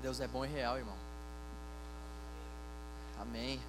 [0.00, 0.94] Deus é bom e real, irmão.
[3.20, 3.60] Amém.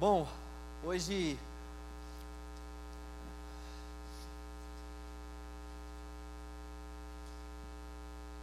[0.00, 0.26] Bom,
[0.84, 1.38] hoje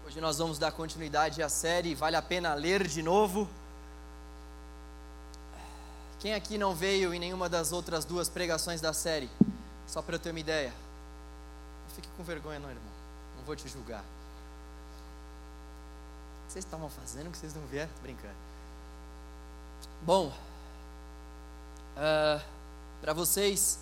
[0.06, 3.50] Hoje nós vamos dar continuidade à série Vale a pena ler de novo.
[6.20, 9.30] Quem aqui não veio em nenhuma das outras duas pregações da série?
[9.86, 10.70] Só para eu ter uma ideia.
[10.70, 12.94] Não fique com vergonha, não, irmão.
[13.38, 14.04] Não vou te julgar
[16.56, 17.92] vocês estavam fazendo que vocês não vieram?
[18.02, 18.34] Brincando.
[20.04, 20.34] Bom, uh,
[21.98, 22.42] ah,
[23.02, 23.78] para vocês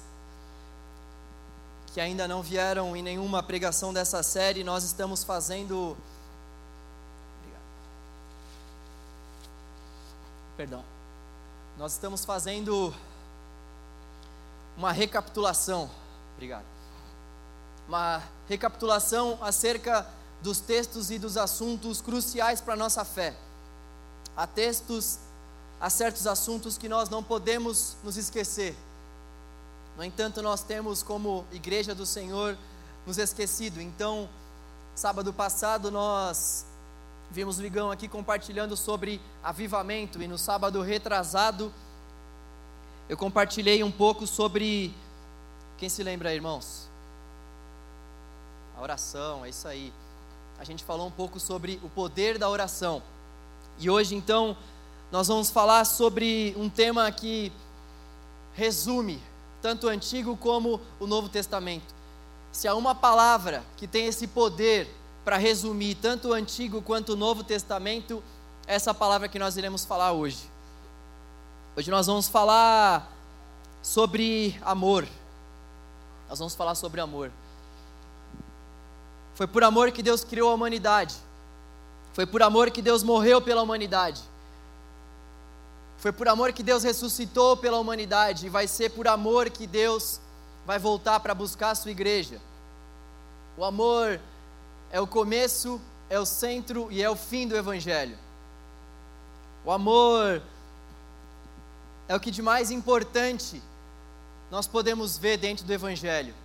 [1.94, 5.95] que ainda não vieram em nenhuma pregação dessa série, nós estamos fazendo.
[7.38, 7.64] Obrigado.
[10.58, 10.84] Perdão.
[11.78, 12.92] Nós estamos fazendo
[14.76, 15.92] uma recapitulação.
[16.34, 16.66] Obrigado.
[17.88, 20.08] Uma recapitulação acerca
[20.44, 23.34] dos textos e dos assuntos cruciais para a nossa fé.
[24.36, 25.18] Há textos,
[25.80, 28.76] há certos assuntos que nós não podemos nos esquecer.
[29.98, 32.58] No entanto, nós temos como igreja do Senhor
[33.08, 33.80] nos esquecido.
[33.80, 34.28] Então,
[34.94, 36.66] sábado passado nós
[37.32, 41.73] vimos o Ligão aqui compartilhando sobre avivamento e no sábado retrasado
[43.08, 44.94] eu compartilhei um pouco sobre
[45.78, 46.89] quem se lembra, irmãos?
[48.78, 49.94] A oração, é isso aí
[50.59, 53.02] a gente falou um pouco sobre o poder da oração.
[53.80, 54.56] E hoje, então,
[55.12, 57.52] nós vamos falar sobre um tema que
[58.54, 59.22] resume
[59.62, 61.94] tanto o Antigo como o Novo Testamento.
[62.52, 64.88] Se há uma palavra que tem esse poder
[65.23, 68.23] para resumir tanto o Antigo quanto o Novo Testamento,
[68.67, 70.50] é essa palavra que nós iremos falar hoje.
[71.76, 73.12] Hoje nós vamos falar
[73.82, 75.08] sobre amor.
[76.30, 77.32] Nós vamos falar sobre amor.
[79.36, 81.16] Foi por amor que Deus criou a humanidade.
[82.14, 84.22] Foi por amor que Deus morreu pela humanidade.
[85.98, 88.45] Foi por amor que Deus ressuscitou pela humanidade.
[88.45, 90.20] E vai ser por amor que Deus
[90.66, 92.39] vai voltar para buscar a sua igreja.
[93.58, 94.20] O amor
[94.92, 98.17] é o começo, é o centro e é o fim do Evangelho.
[99.65, 100.42] O amor
[102.08, 103.61] é o que de mais importante
[104.52, 106.36] nós podemos ver dentro do Evangelho.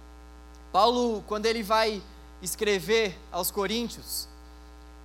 [0.72, 2.03] Paulo, quando ele vai
[2.43, 4.28] escrever aos Coríntios,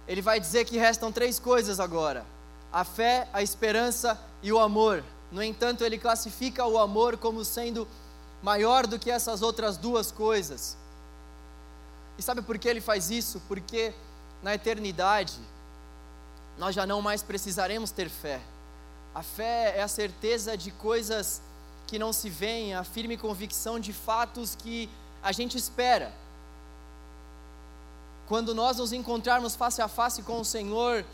[0.07, 2.25] ele vai dizer que restam três coisas agora:
[2.71, 5.03] a fé, a esperança e o amor.
[5.31, 7.87] No entanto, ele classifica o amor como sendo
[8.41, 10.77] maior do que essas outras duas coisas.
[12.17, 13.41] E sabe por que ele faz isso?
[13.47, 13.93] Porque
[14.43, 15.39] na eternidade
[16.59, 18.39] nós já não mais precisaremos ter fé.
[19.15, 21.41] A fé é a certeza de coisas
[21.87, 24.89] que não se veem, a firme convicção de fatos que
[25.23, 26.11] a gente espera
[28.27, 31.05] quando nós nos encontrarmos face a face com o Senhor,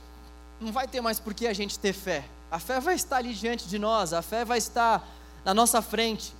[0.59, 2.25] não vai ter mais por que a gente ter fé.
[2.51, 5.07] A fé vai estar ali diante de nós, a fé vai estar
[5.45, 6.33] na nossa frente.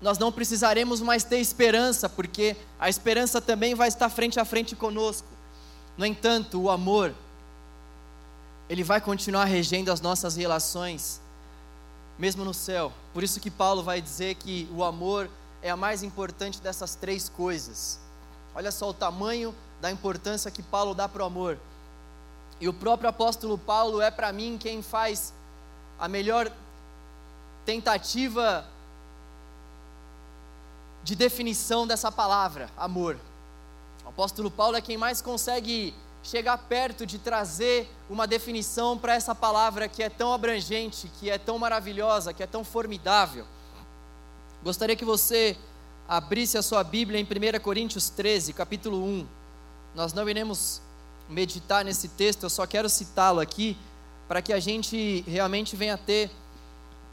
[0.00, 4.76] Nós não precisaremos mais ter esperança, porque a esperança também vai estar frente a frente
[4.76, 5.26] conosco.
[5.96, 7.12] No entanto, o amor,
[8.68, 11.20] ele vai continuar regendo as nossas relações,
[12.16, 12.92] mesmo no céu.
[13.12, 15.28] Por isso que Paulo vai dizer que o amor
[15.60, 17.98] é a mais importante dessas três coisas.
[18.58, 21.56] Olha só o tamanho da importância que Paulo dá para o amor.
[22.60, 25.32] E o próprio apóstolo Paulo é para mim quem faz
[25.96, 26.50] a melhor
[27.64, 28.66] tentativa
[31.04, 33.16] de definição dessa palavra, amor.
[34.04, 35.94] O apóstolo Paulo é quem mais consegue
[36.24, 41.38] chegar perto de trazer uma definição para essa palavra que é tão abrangente, que é
[41.38, 43.46] tão maravilhosa, que é tão formidável.
[44.64, 45.56] Gostaria que você
[46.08, 49.26] abrisse a sua Bíblia em 1 Coríntios 13, capítulo 1.
[49.94, 50.80] Nós não iremos
[51.28, 53.76] meditar nesse texto, eu só quero citá-lo aqui
[54.26, 56.30] para que a gente realmente venha ter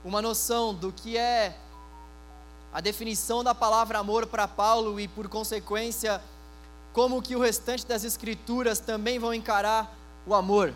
[0.03, 1.57] uma noção do que é
[2.71, 6.21] a definição da palavra amor para Paulo e por consequência
[6.93, 9.93] como que o restante das escrituras também vão encarar
[10.25, 10.73] o amor.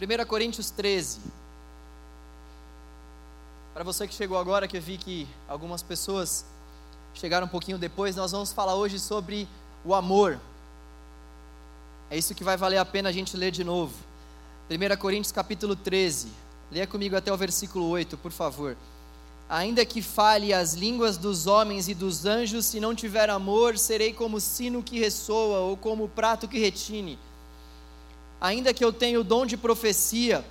[0.00, 1.20] 1 Coríntios 13
[3.74, 6.44] para você que chegou agora, que eu vi que algumas pessoas
[7.14, 9.48] chegaram um pouquinho depois, nós vamos falar hoje sobre
[9.84, 10.38] o amor.
[12.10, 13.94] É isso que vai valer a pena a gente ler de novo.
[14.70, 16.28] 1 Coríntios capítulo 13.
[16.70, 18.76] Leia comigo até o versículo 8, por favor.
[19.48, 24.12] Ainda que fale as línguas dos homens e dos anjos, se não tiver amor, serei
[24.12, 27.18] como sino que ressoa ou como prato que retine.
[28.40, 30.44] Ainda que eu tenha o dom de profecia,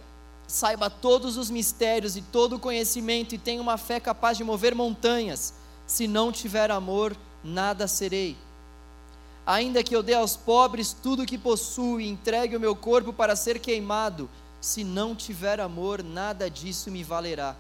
[0.52, 4.76] saiba todos os mistérios e todo o conhecimento e tenha uma fé capaz de mover
[4.76, 5.54] montanhas,
[5.88, 8.36] se não tiver amor, nada serei.
[9.46, 13.14] Ainda que eu dê aos pobres tudo o que possuo e entregue o meu corpo
[13.14, 17.56] para ser queimado, se não tiver amor, nada disso me valerá.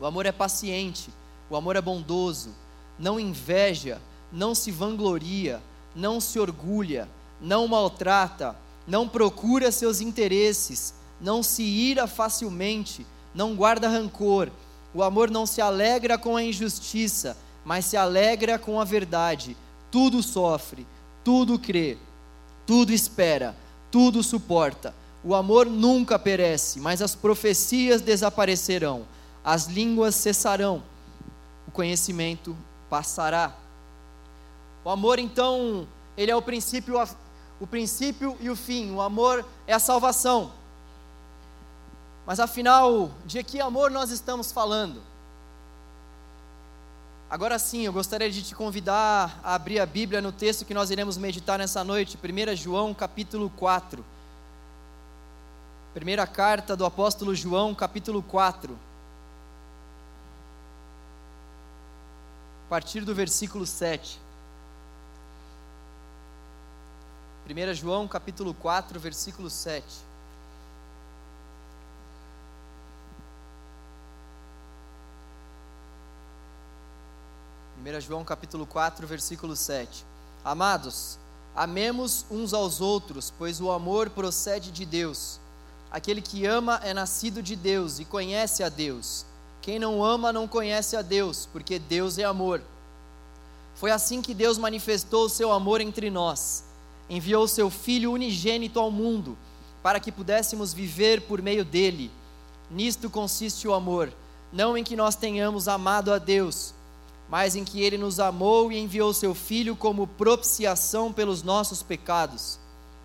[0.00, 1.10] O amor é paciente,
[1.50, 2.50] o amor é bondoso,
[2.98, 4.00] não inveja,
[4.32, 5.62] não se vangloria,
[5.94, 7.08] não se orgulha,
[7.40, 14.50] não maltrata, não procura seus interesses, não se ira facilmente, não guarda rancor.
[14.94, 19.56] O amor não se alegra com a injustiça, mas se alegra com a verdade.
[19.90, 20.86] Tudo sofre,
[21.24, 21.98] tudo crê,
[22.66, 23.56] tudo espera,
[23.90, 24.94] tudo suporta.
[25.22, 29.04] O amor nunca perece, mas as profecias desaparecerão,
[29.44, 30.82] as línguas cessarão,
[31.66, 32.56] o conhecimento
[32.88, 33.54] passará.
[34.84, 35.86] O amor, então,
[36.16, 36.94] ele é o princípio,
[37.58, 38.92] o princípio e o fim.
[38.92, 40.52] O amor é a salvação.
[42.26, 45.00] Mas afinal, de que amor nós estamos falando?
[47.30, 50.90] Agora sim, eu gostaria de te convidar a abrir a Bíblia no texto que nós
[50.90, 54.04] iremos meditar nessa noite, 1 João capítulo 4.
[55.94, 58.76] Primeira carta do apóstolo João, capítulo 4.
[62.66, 64.20] A partir do versículo 7.
[67.48, 70.05] 1 João capítulo 4, versículo 7.
[77.86, 80.04] 1 João capítulo 4, versículo 7.
[80.44, 81.20] Amados,
[81.54, 85.38] amemos uns aos outros, pois o amor procede de Deus.
[85.88, 89.24] Aquele que ama é nascido de Deus e conhece a Deus.
[89.62, 92.60] Quem não ama não conhece a Deus, porque Deus é amor.
[93.76, 96.64] Foi assim que Deus manifestou o seu amor entre nós.
[97.08, 99.38] Enviou seu Filho unigênito ao mundo,
[99.80, 102.10] para que pudéssemos viver por meio dele.
[102.68, 104.12] Nisto consiste o amor,
[104.52, 106.74] não em que nós tenhamos amado a Deus,
[107.28, 112.58] mas em que ele nos amou e enviou seu Filho como propiciação pelos nossos pecados.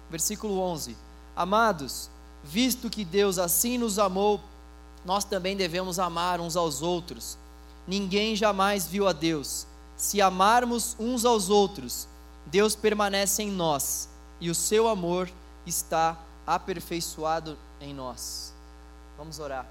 [0.10, 0.96] Versículo 11:
[1.36, 2.10] Amados,
[2.44, 4.40] visto que Deus assim nos amou,
[5.04, 7.38] nós também devemos amar uns aos outros.
[7.88, 9.66] Ninguém jamais viu a Deus.
[9.98, 12.08] Se amarmos uns aos outros,
[12.46, 14.10] Deus permanece em nós
[14.40, 15.30] e o seu amor
[15.66, 18.54] está aperfeiçoado em nós.
[19.18, 19.68] Vamos orar.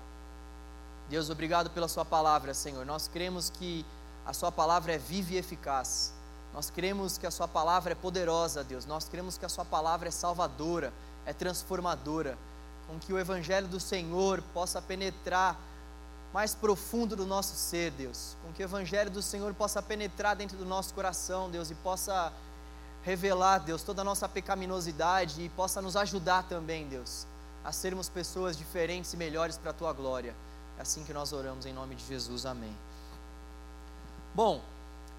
[1.09, 2.87] Deus, obrigado pela Sua palavra, Senhor.
[2.87, 3.85] Nós cremos que
[4.31, 6.13] a Sua palavra é viva e eficaz.
[6.55, 8.87] Nós cremos que a Sua palavra é poderosa, Deus.
[8.87, 10.93] Nós cremos que a Sua palavra é salvadora,
[11.27, 12.39] é transformadora.
[12.87, 15.59] Com que o Evangelho do Senhor possa penetrar
[16.33, 18.37] mais profundo do nosso ser, Deus.
[18.45, 22.33] Com que o Evangelho do Senhor possa penetrar dentro do nosso coração, Deus, e possa
[23.03, 27.27] revelar, Deus, toda a nossa pecaminosidade e possa nos ajudar também, Deus,
[27.65, 30.37] a sermos pessoas diferentes e melhores para a tua glória.
[30.79, 32.47] É assim que nós oramos em nome de Jesus.
[32.47, 32.77] Amém.
[34.33, 34.61] Bom,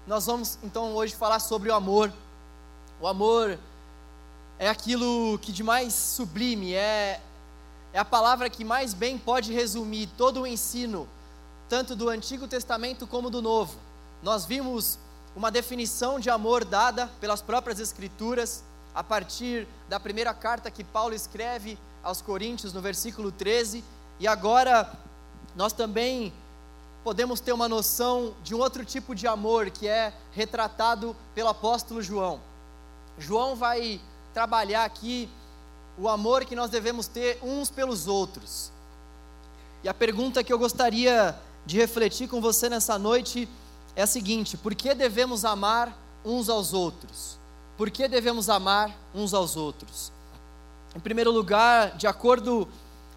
[0.06, 2.10] nós vamos então hoje falar sobre o amor.
[2.98, 3.58] O amor
[4.58, 7.20] é aquilo que de mais sublime, é,
[7.92, 11.06] é a palavra que mais bem pode resumir todo o ensino,
[11.68, 13.78] tanto do Antigo Testamento como do Novo.
[14.22, 14.98] Nós vimos
[15.36, 18.64] uma definição de amor dada pelas próprias Escrituras,
[18.94, 23.84] a partir da primeira carta que Paulo escreve aos Coríntios, no versículo 13,
[24.18, 24.90] e agora
[25.54, 26.32] nós também
[27.02, 32.00] podemos ter uma noção de um outro tipo de amor que é retratado pelo apóstolo
[32.02, 32.40] João.
[33.18, 34.00] João vai
[34.32, 35.28] trabalhar aqui
[35.98, 38.72] o amor que nós devemos ter uns pelos outros.
[39.82, 41.36] E a pergunta que eu gostaria
[41.66, 43.48] de refletir com você nessa noite
[43.96, 47.38] é a seguinte: por que devemos amar uns aos outros?
[47.76, 50.12] Por que devemos amar uns aos outros?
[50.94, 52.68] Em primeiro lugar, de acordo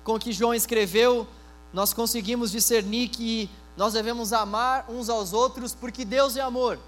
[0.03, 1.27] com o que João escreveu,
[1.73, 6.79] nós conseguimos discernir que nós devemos amar uns aos outros porque Deus é amor.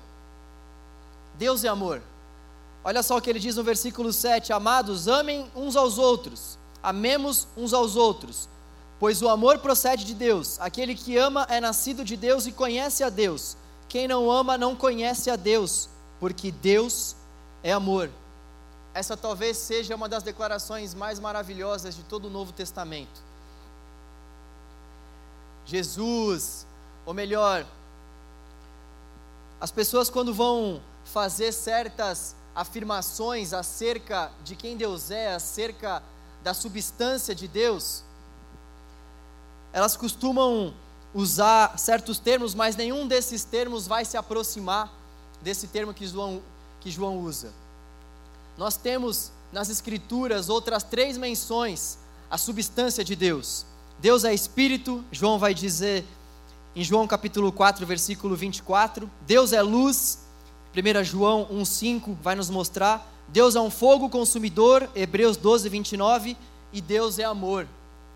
[1.38, 2.02] Deus é amor.
[2.84, 7.48] Olha só o que ele diz no versículo 7: Amados, amem uns aos outros, amemos
[7.58, 8.48] uns aos outros,
[9.00, 10.60] pois o amor procede de Deus.
[10.60, 13.58] Aquele que ama é nascido de Deus e conhece a Deus.
[13.90, 15.90] Quem não ama não conhece a Deus,
[16.20, 17.16] porque Deus
[17.64, 18.10] é amor.
[18.94, 23.22] Essa talvez seja uma das declarações mais maravilhosas de todo o Novo Testamento.
[25.66, 26.67] Jesus
[27.08, 27.66] ou melhor,
[29.62, 36.04] as pessoas quando vão fazer certas afirmações acerca de quem Deus é, acerca
[36.44, 38.04] da substância de Deus,
[39.72, 40.74] elas costumam
[41.14, 44.92] usar certos termos, mas nenhum desses termos vai se aproximar
[45.42, 46.42] desse termo que João,
[46.82, 47.54] que João usa.
[48.58, 51.98] Nós temos nas Escrituras outras três menções
[52.30, 53.66] à substância de Deus.
[53.98, 56.06] Deus é Espírito, João vai dizer
[56.78, 60.20] em João capítulo 4, versículo 24, Deus é luz.
[60.76, 63.12] 1 João 1,5 vai nos mostrar.
[63.30, 66.38] Deus é um fogo consumidor, Hebreus 12, 29,
[66.72, 67.68] e Deus é amor.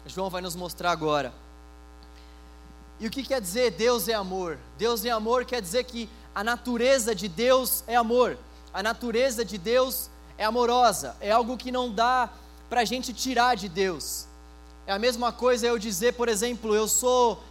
[0.05, 1.33] João vai nos mostrar agora.
[2.99, 4.59] E o que quer dizer Deus é amor?
[4.77, 8.37] Deus é amor quer dizer que a natureza de Deus é amor.
[8.71, 11.15] A natureza de Deus é amorosa.
[11.19, 12.29] É algo que não dá
[12.69, 14.27] para a gente tirar de Deus.
[14.85, 17.41] É a mesma coisa eu dizer, por exemplo, eu sou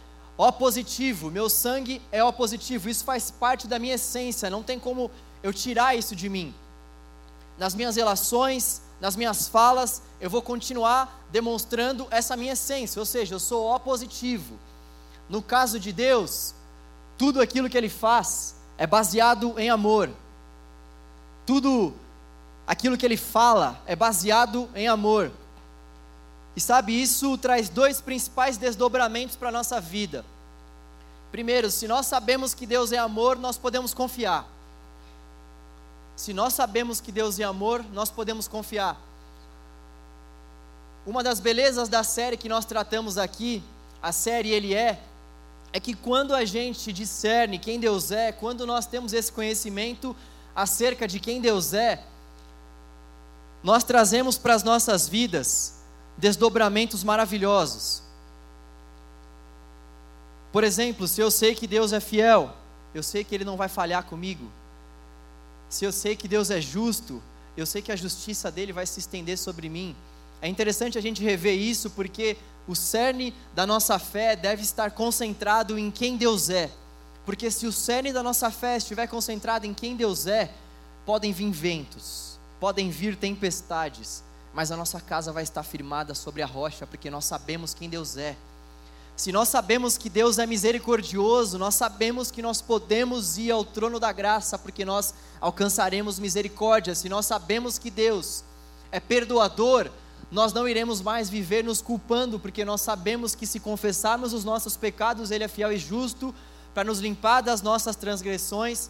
[0.43, 2.89] O positivo, meu sangue é O positivo.
[2.89, 4.49] Isso faz parte da minha essência.
[4.49, 5.11] Não tem como
[5.43, 6.51] eu tirar isso de mim.
[7.59, 12.99] Nas minhas relações, nas minhas falas, eu vou continuar demonstrando essa minha essência.
[12.99, 14.57] Ou seja, eu sou O positivo.
[15.29, 16.55] No caso de Deus,
[17.19, 20.09] tudo aquilo que Ele faz é baseado em amor.
[21.45, 21.93] Tudo
[22.65, 25.31] aquilo que Ele fala é baseado em amor.
[26.55, 30.25] E sabe, isso traz dois principais desdobramentos para a nossa vida.
[31.31, 34.45] Primeiro, se nós sabemos que Deus é amor, nós podemos confiar.
[36.15, 38.99] Se nós sabemos que Deus é amor, nós podemos confiar.
[41.05, 43.63] Uma das belezas da série que nós tratamos aqui,
[44.03, 44.99] a série Ele é,
[45.73, 50.13] é que quando a gente discerne quem Deus é, quando nós temos esse conhecimento
[50.53, 52.03] acerca de quem Deus é,
[53.63, 55.80] nós trazemos para as nossas vidas
[56.21, 58.03] desdobramentos maravilhosos.
[60.51, 62.55] Por exemplo, se eu sei que Deus é fiel,
[62.93, 64.45] eu sei que Ele não vai falhar comigo.
[65.67, 67.23] Se eu sei que Deus é justo,
[67.57, 69.95] eu sei que a justiça dele vai se estender sobre mim.
[70.41, 72.37] É interessante a gente rever isso porque
[72.67, 76.69] o cerne da nossa fé deve estar concentrado em quem Deus é.
[77.25, 80.51] Porque se o cerne da nossa fé estiver concentrado em quem Deus é,
[81.03, 86.45] podem vir ventos, podem vir tempestades, mas a nossa casa vai estar firmada sobre a
[86.45, 88.35] rocha, porque nós sabemos quem Deus é.
[89.15, 93.99] Se nós sabemos que Deus é misericordioso, nós sabemos que nós podemos ir ao trono
[93.99, 96.95] da graça, porque nós alcançaremos misericórdia.
[96.95, 98.43] Se nós sabemos que Deus
[98.91, 99.89] é perdoador,
[100.31, 104.75] nós não iremos mais viver nos culpando, porque nós sabemos que se confessarmos os nossos
[104.75, 106.33] pecados, Ele é fiel e justo
[106.73, 108.89] para nos limpar das nossas transgressões,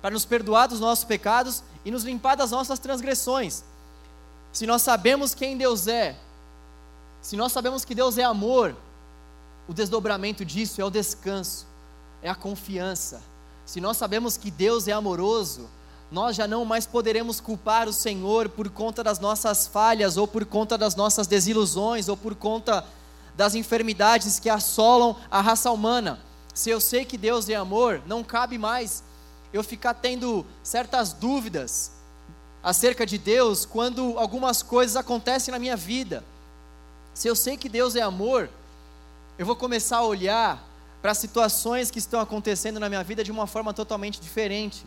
[0.00, 3.64] para nos perdoar dos nossos pecados e nos limpar das nossas transgressões.
[4.56, 6.16] Se nós sabemos quem Deus é,
[7.20, 8.74] se nós sabemos que Deus é amor,
[9.68, 11.66] o desdobramento disso é o descanso,
[12.22, 13.20] é a confiança.
[13.66, 15.68] Se nós sabemos que Deus é amoroso,
[16.10, 20.46] nós já não mais poderemos culpar o Senhor por conta das nossas falhas, ou por
[20.46, 22.82] conta das nossas desilusões, ou por conta
[23.36, 26.18] das enfermidades que assolam a raça humana.
[26.54, 29.04] Se eu sei que Deus é amor, não cabe mais
[29.52, 31.95] eu ficar tendo certas dúvidas
[32.66, 36.24] acerca de Deus quando algumas coisas acontecem na minha vida.
[37.14, 38.50] Se eu sei que Deus é amor,
[39.38, 40.68] eu vou começar a olhar
[41.00, 44.84] para situações que estão acontecendo na minha vida de uma forma totalmente diferente.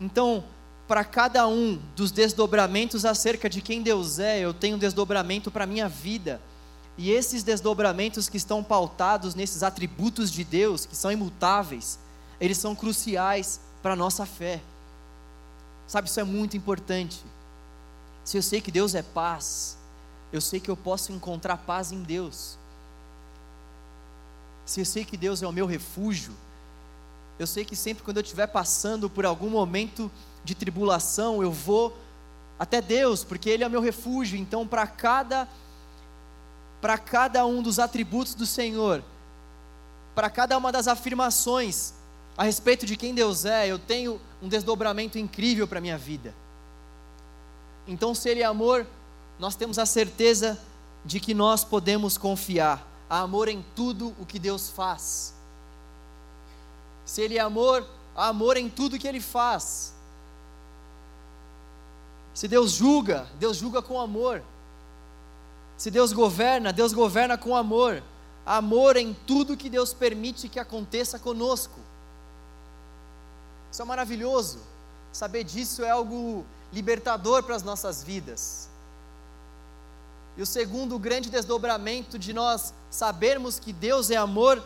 [0.00, 0.42] Então,
[0.88, 5.62] para cada um dos desdobramentos acerca de quem Deus é, eu tenho um desdobramento para
[5.62, 6.40] a minha vida.
[6.98, 12.00] E esses desdobramentos que estão pautados nesses atributos de Deus, que são imutáveis,
[12.40, 14.60] eles são cruciais para a nossa fé.
[15.90, 17.20] Sabe, isso é muito importante.
[18.22, 19.76] Se eu sei que Deus é paz,
[20.32, 22.56] eu sei que eu posso encontrar paz em Deus.
[24.64, 26.32] Se eu sei que Deus é o meu refúgio,
[27.40, 30.08] eu sei que sempre quando eu estiver passando por algum momento
[30.44, 31.98] de tribulação, eu vou
[32.56, 34.38] até Deus, porque Ele é meu refúgio.
[34.38, 35.48] Então, para cada
[36.80, 39.02] para cada um dos atributos do Senhor,
[40.14, 41.94] para cada uma das afirmações
[42.38, 46.34] a respeito de quem Deus é, eu tenho um desdobramento incrível para a minha vida.
[47.86, 48.86] Então, se Ele é amor,
[49.38, 50.60] nós temos a certeza
[51.04, 52.86] de que nós podemos confiar.
[53.08, 55.34] Há amor em tudo o que Deus faz
[57.10, 59.92] se Ele é amor, há amor em tudo que Ele faz.
[62.32, 64.44] Se Deus julga, Deus julga com amor.
[65.76, 68.00] Se Deus governa, Deus governa com amor.
[68.46, 71.80] Amor em tudo que Deus permite que aconteça conosco.
[73.70, 74.58] Isso é maravilhoso.
[75.12, 78.68] Saber disso é algo libertador para as nossas vidas.
[80.36, 84.62] E o segundo grande desdobramento de nós sabermos que Deus é amor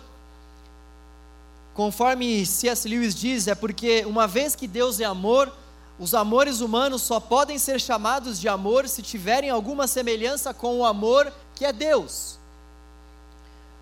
[1.74, 2.88] Conforme C.S.
[2.88, 5.52] Lewis diz, é porque uma vez que Deus é amor,
[5.98, 10.86] os amores humanos só podem ser chamados de amor se tiverem alguma semelhança com o
[10.86, 12.38] amor que é Deus.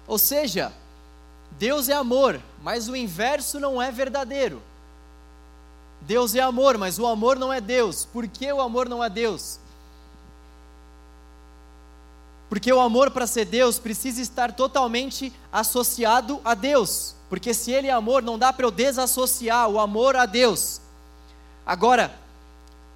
[0.06, 0.72] Ou seja,
[1.58, 4.62] Deus é amor, mas o inverso não é verdadeiro.
[6.06, 8.04] Deus é amor, mas o amor não é Deus.
[8.04, 9.58] Por que o amor não é Deus?
[12.48, 17.86] Porque o amor para ser Deus precisa estar totalmente associado a Deus Porque se Ele
[17.86, 20.82] é amor, não dá para eu desassociar o amor a Deus.
[21.64, 22.14] Agora,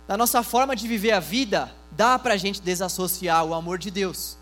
[0.06, 3.90] na nossa forma de viver a vida, dá para a gente desassociar o amor de
[3.90, 4.36] Deus.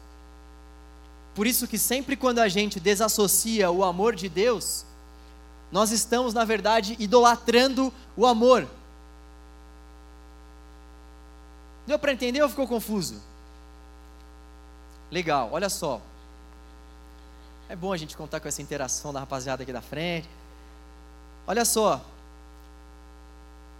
[1.33, 4.85] Por isso que sempre quando a gente desassocia o amor de Deus,
[5.71, 8.69] nós estamos, na verdade, idolatrando o amor.
[11.87, 13.21] Deu para entender ou ficou confuso?
[15.11, 16.01] Legal, olha só.
[17.69, 20.29] É bom a gente contar com essa interação da rapaziada aqui da frente.
[21.47, 22.01] Olha só.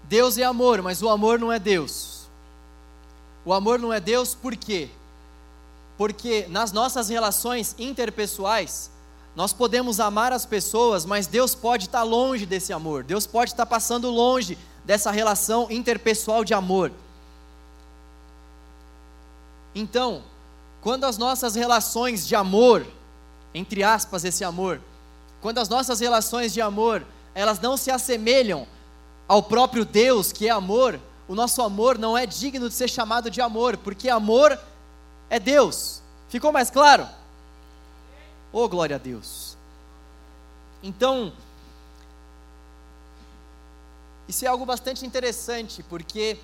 [0.05, 2.29] Deus é amor, mas o amor não é Deus.
[3.45, 4.91] O amor não é Deus por quê?
[5.97, 8.91] Porque nas nossas relações interpessoais,
[9.37, 13.03] nós podemos amar as pessoas, mas Deus pode estar longe desse amor.
[13.03, 16.93] Deus pode estar passando longe dessa relação interpessoal de amor.
[19.75, 20.23] Então,
[20.81, 22.87] quando as nossas relações de amor,
[23.53, 24.81] entre aspas, esse amor,
[25.41, 28.69] quando as nossas relações de amor, elas não se assemelham
[29.27, 33.31] ao próprio Deus, que é amor, o nosso amor não é digno de ser chamado
[33.31, 34.57] de amor, porque amor
[35.29, 36.03] é Deus.
[36.29, 37.09] Ficou mais claro?
[38.57, 39.57] Oh, glória a Deus.
[40.81, 41.33] Então,
[44.29, 46.39] isso é algo bastante interessante, porque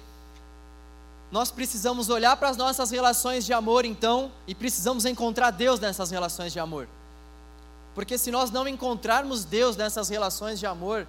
[1.31, 6.11] nós precisamos olhar para as nossas relações de amor, então, e precisamos encontrar Deus nessas
[6.11, 6.89] relações de amor.
[7.95, 11.07] Porque se nós não encontrarmos Deus nessas relações de amor,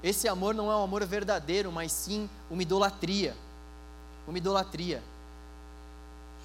[0.00, 3.36] esse amor não é um amor verdadeiro, mas sim uma idolatria.
[4.28, 5.02] Uma idolatria.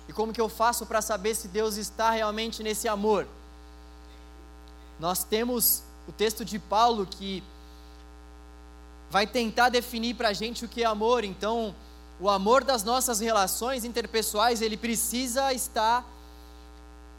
[0.10, 3.28] E como que eu faço para saber se Deus está realmente nesse amor?
[5.02, 7.44] Nós temos o texto de Paulo que
[9.10, 11.74] vai tentar definir para a gente o que é amor, então
[12.20, 16.08] o amor das nossas relações interpessoais, ele precisa estar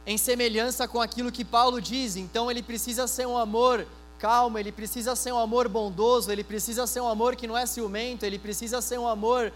[0.06, 2.14] em semelhança com aquilo que Paulo diz.
[2.14, 3.84] Então ele precisa ser um amor
[4.16, 7.66] calmo, ele precisa ser um amor bondoso, ele precisa ser um amor que não é
[7.66, 9.52] ciumento, ele precisa ser um amor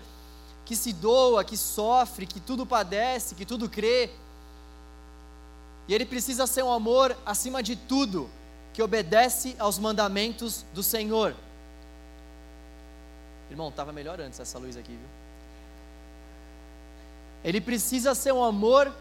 [0.65, 4.11] que se doa, que sofre, que tudo padece, que tudo crê.
[5.89, 8.29] E ele precisa ser um amor acima de tudo,
[8.73, 11.35] que obedece aos mandamentos do Senhor.
[13.51, 15.09] Irmão, estava melhor antes essa luz aqui, viu?
[17.45, 18.93] Ele precisa ser um amor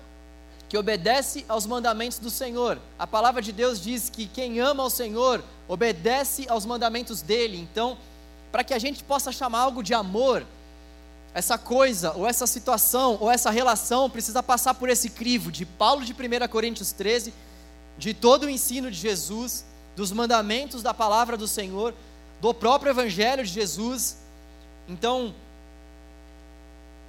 [0.69, 2.79] que obedece aos mandamentos do Senhor.
[2.97, 7.57] A palavra de Deus diz que quem ama ao Senhor obedece aos mandamentos dele.
[7.57, 7.97] Então,
[8.51, 10.45] para que a gente possa chamar algo de amor,
[11.35, 16.05] essa coisa, ou essa situação, ou essa relação precisa passar por esse crivo de Paulo
[16.05, 17.33] de 1 Coríntios 13,
[17.97, 19.65] de todo o ensino de Jesus,
[19.97, 21.93] dos mandamentos da palavra do Senhor,
[22.39, 24.17] do próprio Evangelho de Jesus.
[24.87, 25.35] Então,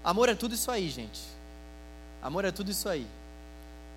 [0.03, 1.21] Amor é tudo isso aí, gente.
[2.21, 3.07] Amor é tudo isso aí.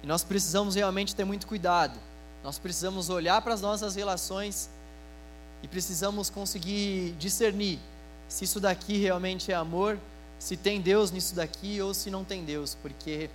[0.04, 2.00] E nós precisamos realmente ter muito cuidado.
[2.44, 4.70] Nós precisamos olhar para as nossas relações
[5.64, 7.80] e precisamos conseguir discernir
[8.28, 10.00] se isso daqui realmente é amor,
[10.40, 13.30] se tem Deus nisso daqui ou se não tem Deus, porque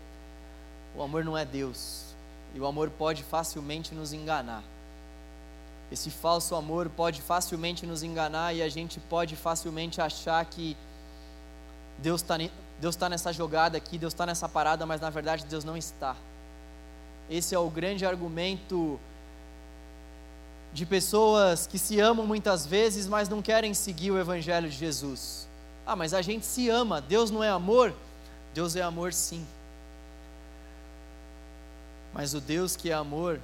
[0.96, 2.02] o amor não é Deus.
[2.54, 4.62] E o amor pode facilmente nos enganar.
[5.92, 10.76] Esse falso amor pode facilmente nos enganar e a gente pode facilmente achar que
[11.98, 12.38] Deus está
[12.80, 16.16] Deus está nessa jogada aqui, Deus está nessa parada, mas na verdade Deus não está.
[17.30, 18.98] Esse é o grande argumento
[20.72, 25.46] de pessoas que se amam muitas vezes, mas não querem seguir o Evangelho de Jesus.
[25.86, 27.94] Ah, mas a gente se ama, Deus não é amor?
[28.54, 29.46] Deus é amor sim.
[32.12, 33.40] Mas o Deus que é amor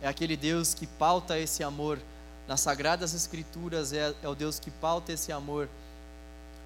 [0.00, 1.98] é aquele Deus que pauta esse amor
[2.46, 5.68] nas Sagradas Escrituras, é, é o Deus que pauta esse amor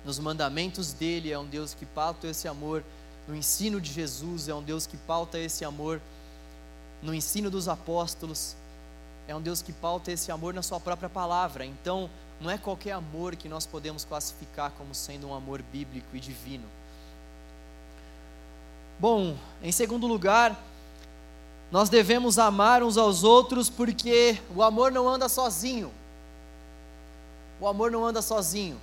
[0.05, 2.85] nos mandamentos dele, é um Deus que pauta esse amor,
[3.27, 6.01] no ensino de Jesus, é um Deus que pauta esse amor,
[7.03, 8.55] no ensino dos apóstolos,
[9.27, 11.65] é um Deus que pauta esse amor na sua própria palavra.
[11.65, 12.09] Então,
[12.41, 16.65] não é qualquer amor que nós podemos classificar como sendo um amor bíblico e divino.
[18.99, 20.59] Bom, em segundo lugar,
[21.71, 25.93] nós devemos amar uns aos outros porque o amor não anda sozinho.
[27.61, 28.81] O amor não anda sozinho.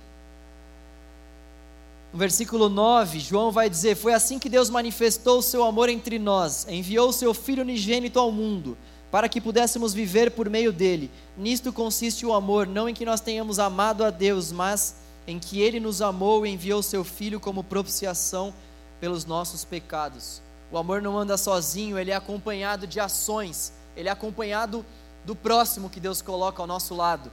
[2.12, 6.18] No versículo 9, João vai dizer: Foi assim que Deus manifestou o seu amor entre
[6.18, 8.76] nós, enviou o seu Filho unigênito ao mundo,
[9.14, 11.08] para que pudéssemos viver por meio dele.
[11.38, 15.60] Nisto consiste o amor, não em que nós tenhamos amado a Deus, mas em que
[15.60, 18.52] ele nos amou e enviou seu Filho como propiciação
[18.98, 20.42] pelos nossos pecados.
[20.68, 24.84] O amor não anda sozinho, ele é acompanhado de ações, ele é acompanhado
[25.24, 27.30] do próximo que Deus coloca ao nosso lado.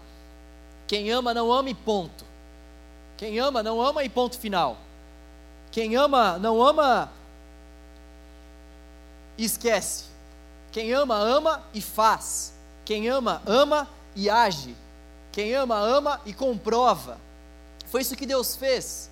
[0.86, 2.24] Quem ama, não ama e ponto.
[3.18, 4.78] Quem ama, não ama e ponto final.
[5.72, 7.10] Quem ama, não ama
[9.36, 10.11] esquece.
[10.72, 12.54] Quem ama, ama e faz.
[12.86, 14.76] Quem ama, ama e age.
[15.32, 17.18] Quem ama, ama e comprova.
[17.88, 19.10] Foi isso que Deus fez.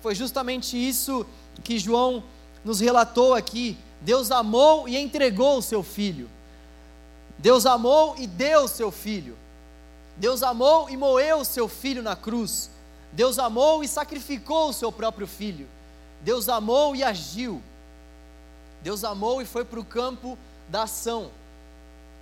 [0.00, 1.26] Foi justamente isso
[1.62, 2.22] que João
[2.64, 3.76] nos relatou aqui.
[4.00, 6.28] Deus amou e entregou o seu filho.
[7.38, 9.36] Deus amou e deu o seu filho.
[10.16, 12.70] Deus amou e moeu o seu filho na cruz.
[13.12, 15.68] Deus amou e sacrificou o seu próprio filho.
[16.22, 17.62] Deus amou e agiu.
[18.82, 20.38] Deus amou e foi para o campo
[20.68, 21.30] da ação.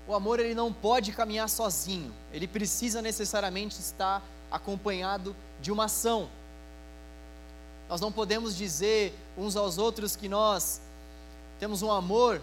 [0.06, 2.12] O amor ele não pode caminhar sozinho.
[2.32, 6.28] Ele precisa necessariamente estar acompanhado de uma ação.
[7.88, 10.80] Nós não podemos dizer uns aos outros que nós
[11.58, 12.40] temos um amor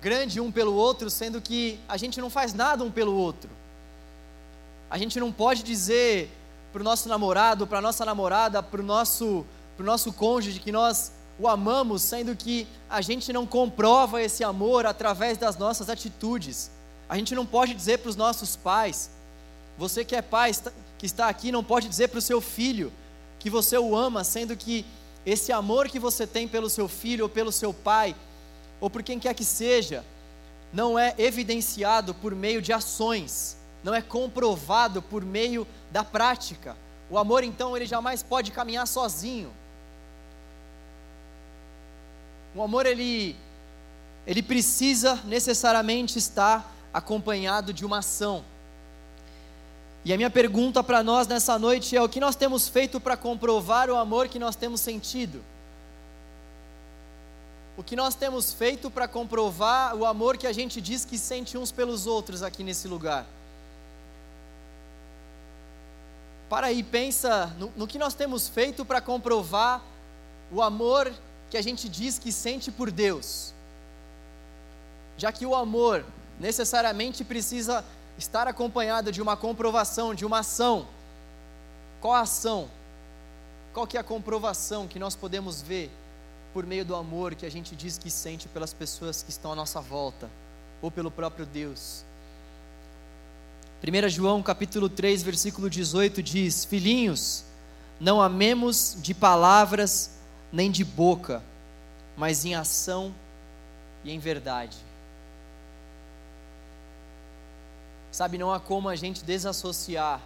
[0.00, 3.50] grande um pelo outro, sendo que a gente não faz nada um pelo outro.
[4.90, 6.30] A gente não pode dizer
[6.72, 9.44] para o nosso namorado, para a nossa namorada, para o nosso,
[9.78, 15.38] nosso cônjuge que nós o amamos, sendo que a gente não comprova esse amor através
[15.38, 16.70] das nossas atitudes.
[17.08, 19.10] A gente não pode dizer para os nossos pais,
[19.76, 20.50] você que é pai,
[20.98, 22.92] que está aqui, não pode dizer para o seu filho
[23.38, 24.84] que você o ama, sendo que
[25.24, 28.16] esse amor que você tem pelo seu filho ou pelo seu pai,
[28.80, 30.04] ou por quem quer que seja,
[30.72, 36.76] não é evidenciado por meio de ações, não é comprovado por meio da prática.
[37.08, 39.52] O amor, então, ele jamais pode caminhar sozinho.
[42.54, 43.36] O amor, ele,
[44.26, 48.44] ele precisa necessariamente estar acompanhado de uma ação.
[50.04, 53.16] E a minha pergunta para nós nessa noite é: o que nós temos feito para
[53.16, 55.42] comprovar o amor que nós temos sentido?
[57.76, 61.56] O que nós temos feito para comprovar o amor que a gente diz que sente
[61.56, 63.24] uns pelos outros aqui nesse lugar?
[66.48, 69.82] Para aí, pensa no, no que nós temos feito para comprovar
[70.50, 71.12] o amor
[71.50, 73.54] que a gente diz que sente por Deus.
[75.16, 76.04] Já que o amor
[76.38, 77.84] necessariamente precisa
[78.16, 80.86] estar acompanhado de uma comprovação, de uma ação.
[82.00, 82.68] Qual a ação?
[83.72, 85.90] Qual que é a comprovação que nós podemos ver
[86.52, 89.54] por meio do amor que a gente diz que sente pelas pessoas que estão à
[89.54, 90.28] nossa volta
[90.82, 92.04] ou pelo próprio Deus?
[93.82, 97.44] 1 João capítulo 3, versículo 18 diz: Filhinhos,
[98.00, 100.17] não amemos de palavras
[100.52, 101.42] nem de boca,
[102.16, 103.14] mas em ação
[104.04, 104.76] e em verdade.
[108.10, 110.20] Sabe, não há como a gente desassociar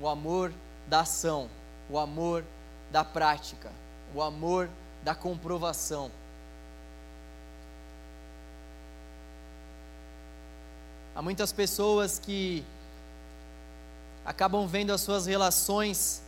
[0.00, 0.52] o amor
[0.88, 1.48] da ação,
[1.88, 2.44] o amor
[2.90, 3.70] da prática,
[4.14, 4.68] o amor
[5.02, 6.10] da comprovação.
[11.14, 12.64] Há muitas pessoas que
[14.24, 16.20] acabam vendo as suas relações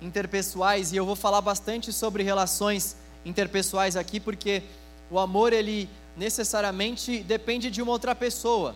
[0.00, 4.62] interpessoais e eu vou falar bastante sobre relações interpessoais aqui porque
[5.10, 8.74] o amor ele necessariamente depende de uma outra pessoa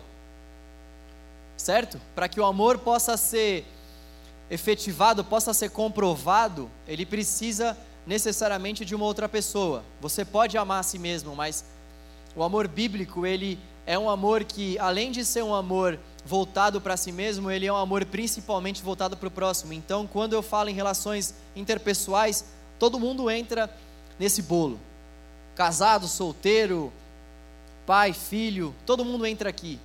[1.61, 2.01] certo?
[2.15, 3.65] Para que o amor possa ser
[4.49, 9.83] efetivado, possa ser comprovado, ele precisa necessariamente de uma outra pessoa.
[10.01, 11.63] Você pode amar a si mesmo, mas
[12.35, 16.95] o amor bíblico, ele é um amor que, além de ser um amor voltado para
[16.95, 19.73] si mesmo, ele é um amor principalmente voltado para o próximo.
[19.73, 22.45] Então, quando eu falo em relações interpessoais,
[22.79, 23.69] todo mundo entra
[24.19, 24.79] nesse bolo.
[25.55, 26.93] Casado, solteiro,
[27.85, 29.79] pai, filho, todo mundo entra aqui.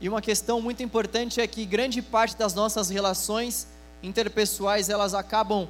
[0.00, 3.66] E uma questão muito importante é que grande parte das nossas relações
[4.02, 5.68] interpessoais elas acabam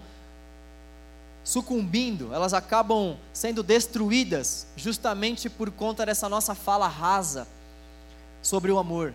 [1.43, 7.47] sucumbindo, elas acabam sendo destruídas justamente por conta dessa nossa fala rasa
[8.43, 9.15] sobre o amor.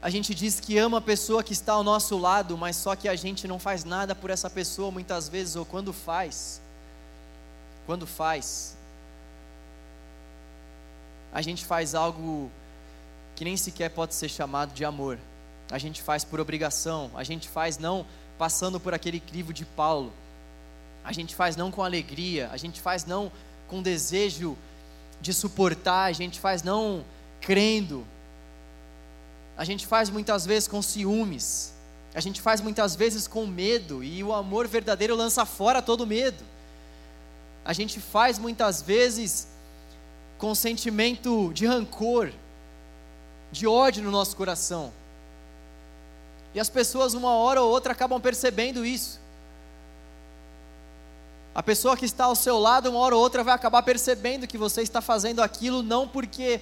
[0.00, 3.08] A gente diz que ama a pessoa que está ao nosso lado, mas só que
[3.08, 6.60] a gente não faz nada por essa pessoa muitas vezes, ou quando faz,
[7.84, 8.76] quando faz,
[11.32, 12.50] a gente faz algo
[13.34, 15.18] que nem sequer pode ser chamado de amor.
[15.70, 18.06] A gente faz por obrigação, a gente faz não
[18.38, 20.12] passando por aquele crivo de Paulo.
[21.08, 23.32] A gente faz não com alegria, a gente faz não
[23.66, 24.58] com desejo
[25.22, 27.02] de suportar, a gente faz não
[27.40, 28.06] crendo.
[29.56, 31.72] A gente faz muitas vezes com ciúmes.
[32.14, 36.44] A gente faz muitas vezes com medo e o amor verdadeiro lança fora todo medo.
[37.64, 39.48] A gente faz muitas vezes
[40.36, 42.30] com sentimento de rancor,
[43.50, 44.92] de ódio no nosso coração.
[46.52, 49.26] E as pessoas, uma hora ou outra, acabam percebendo isso.
[51.58, 54.56] A pessoa que está ao seu lado, uma hora ou outra, vai acabar percebendo que
[54.56, 56.60] você está fazendo aquilo não porque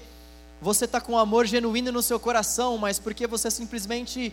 [0.58, 4.32] você está com amor genuíno no seu coração, mas porque você simplesmente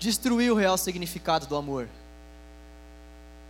[0.00, 1.88] destruiu o real significado do amor.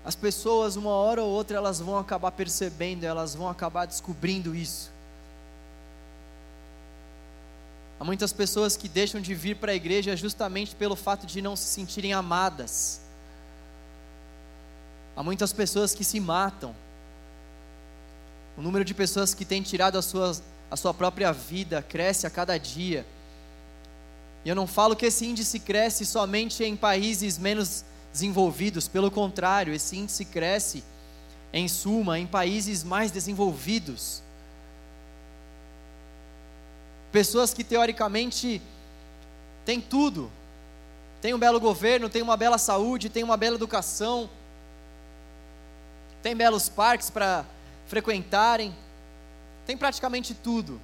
[0.04, 4.90] As pessoas, uma hora ou outra, elas vão acabar percebendo, elas vão acabar descobrindo isso.
[7.98, 11.56] Há muitas pessoas que deixam de vir para a igreja justamente pelo fato de não
[11.56, 13.00] se sentirem amadas.
[15.20, 16.74] Há muitas pessoas que se matam.
[18.56, 20.35] O número de pessoas que têm tirado a sua,
[20.70, 23.04] a sua própria vida cresce a cada dia.
[24.46, 29.74] E eu não falo que esse índice cresce somente em países menos desenvolvidos, pelo contrário,
[29.74, 30.83] esse índice cresce,
[31.52, 34.22] em suma, em países mais desenvolvidos.
[37.12, 38.62] Pessoas que teoricamente
[39.66, 40.33] têm tudo,
[41.20, 44.30] têm um belo governo, têm uma bela saúde, têm uma bela educação,
[46.22, 47.44] têm belos parques para
[47.87, 48.74] frequentarem,
[49.66, 50.80] têm praticamente tudo.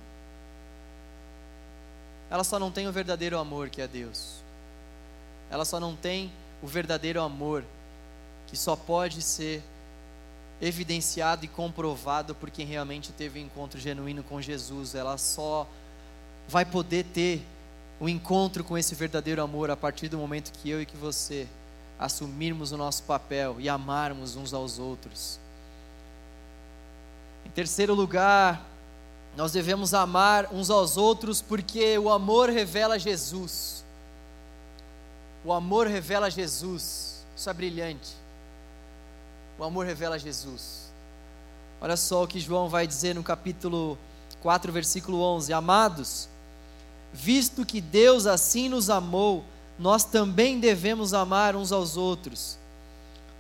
[2.30, 4.36] Elas só não têm o verdadeiro amor que é Deus.
[5.50, 7.64] Elas só não têm o verdadeiro amor
[8.46, 9.62] que só pode ser
[10.60, 14.94] evidenciado e comprovado por quem realmente teve um encontro genuíno com Jesus.
[14.94, 15.66] Ela só
[16.48, 17.42] vai poder ter
[18.00, 20.96] o um encontro com esse verdadeiro amor a partir do momento que eu e que
[20.96, 21.46] você
[21.98, 25.38] assumirmos o nosso papel e amarmos uns aos outros.
[27.44, 28.64] Em terceiro lugar,
[29.36, 33.84] nós devemos amar uns aos outros porque o amor revela Jesus.
[35.44, 37.24] O amor revela Jesus.
[37.36, 38.14] Isso é brilhante.
[39.58, 40.90] O amor revela Jesus.
[41.80, 43.98] Olha só o que João vai dizer no capítulo
[44.42, 46.28] 4, versículo 11: Amados,
[47.12, 49.44] visto que Deus assim nos amou,
[49.78, 52.58] nós também devemos amar uns aos outros.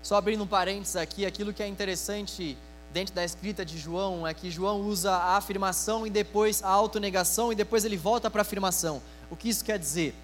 [0.02, 2.56] Só abrindo um parênteses aqui, aquilo que é interessante
[2.92, 7.52] dentro da escrita de João é que João usa a afirmação e depois a autonegação
[7.52, 9.02] e depois ele volta para a afirmação.
[9.30, 10.14] O que isso quer dizer?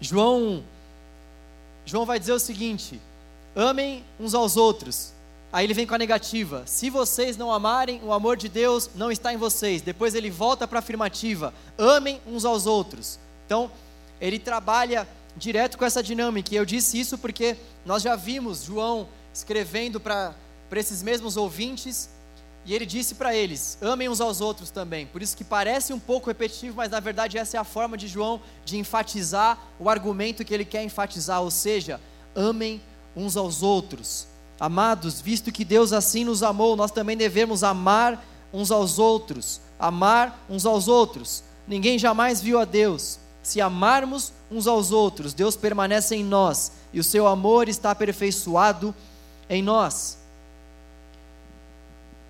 [0.00, 0.62] João
[1.84, 3.00] João vai dizer o seguinte:
[3.56, 5.12] amem uns aos outros.
[5.50, 9.10] Aí ele vem com a negativa: se vocês não amarem, o amor de Deus não
[9.10, 9.80] está em vocês.
[9.80, 13.18] Depois ele volta para a afirmativa: amem uns aos outros.
[13.48, 13.70] Então,
[14.20, 16.52] ele trabalha direto com essa dinâmica.
[16.52, 20.34] E eu disse isso porque nós já vimos João escrevendo para
[20.72, 22.10] esses mesmos ouvintes
[22.66, 25.06] e ele disse para eles: amem uns aos outros também.
[25.06, 28.06] Por isso que parece um pouco repetitivo, mas na verdade essa é a forma de
[28.06, 31.98] João de enfatizar o argumento que ele quer enfatizar, ou seja,
[32.36, 32.82] amem
[33.16, 34.28] uns aos outros.
[34.60, 39.62] Amados, visto que Deus assim nos amou, nós também devemos amar uns aos outros.
[39.78, 41.42] Amar uns aos outros.
[41.66, 43.18] Ninguém jamais viu a Deus.
[43.48, 48.94] Se amarmos uns aos outros, Deus permanece em nós e o seu amor está aperfeiçoado
[49.48, 50.18] em nós.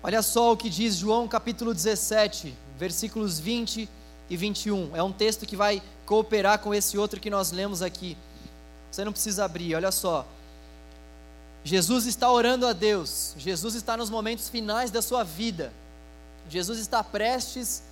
[0.01, 3.89] Olha só o que diz João capítulo 17, versículos 20
[4.29, 4.95] e 21.
[4.95, 8.17] É um texto que vai cooperar com esse outro que nós lemos aqui.
[8.89, 10.25] Você não precisa abrir, olha só.
[11.65, 15.73] Jesus está orando a Deus, Jesus está nos momentos finais da sua vida,
[16.47, 17.83] Jesus está prestes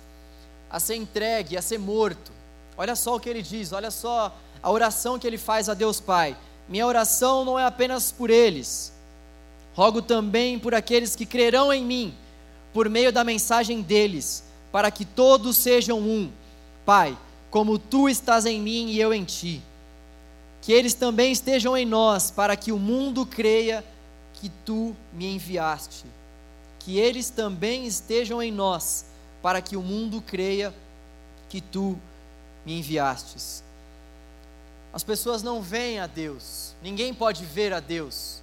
[0.70, 2.37] a ser entregue, a ser morto.
[2.78, 6.00] Olha só o que ele diz, olha só a oração que ele faz a Deus
[6.00, 6.34] Pai.
[6.66, 8.92] Minha oração não é apenas por eles,
[9.74, 12.14] rogo também por aqueles que crerão em mim,
[12.72, 16.30] por meio da mensagem deles, para que todos sejam um.
[16.86, 17.18] Pai,
[17.50, 19.62] como tu estás em mim e eu em ti
[20.68, 23.84] que eles também estejam em nós, para que o mundo creia
[24.34, 26.04] que tu me enviaste.
[26.78, 29.06] Que eles também estejam em nós,
[29.42, 30.74] para que o mundo creia
[31.48, 31.98] que tu
[32.64, 33.62] me enviastes.
[34.92, 38.40] As pessoas não veem a Deus, ninguém pode ver a Deus.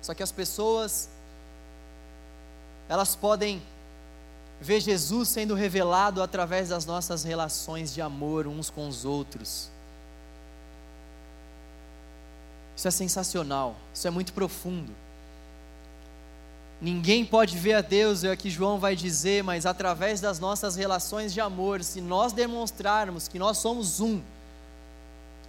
[0.00, 1.08] Só que as pessoas,
[2.88, 3.62] elas podem
[4.60, 9.70] ver Jesus sendo revelado através das nossas relações de amor uns com os outros.
[12.76, 14.92] Isso é sensacional, isso é muito profundo.
[16.82, 20.74] Ninguém pode ver a Deus, é o que João vai dizer, mas através das nossas
[20.74, 24.20] relações de amor, se nós demonstrarmos que nós somos um,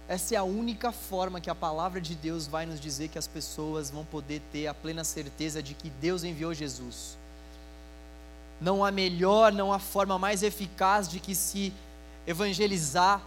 [0.08, 3.26] essa é a única forma que a palavra de Deus vai nos dizer que as
[3.26, 7.18] pessoas vão poder ter a plena certeza de que Deus enviou Jesus.
[8.60, 11.72] Não há melhor, não há forma mais eficaz de que se
[12.26, 13.20] evangelizar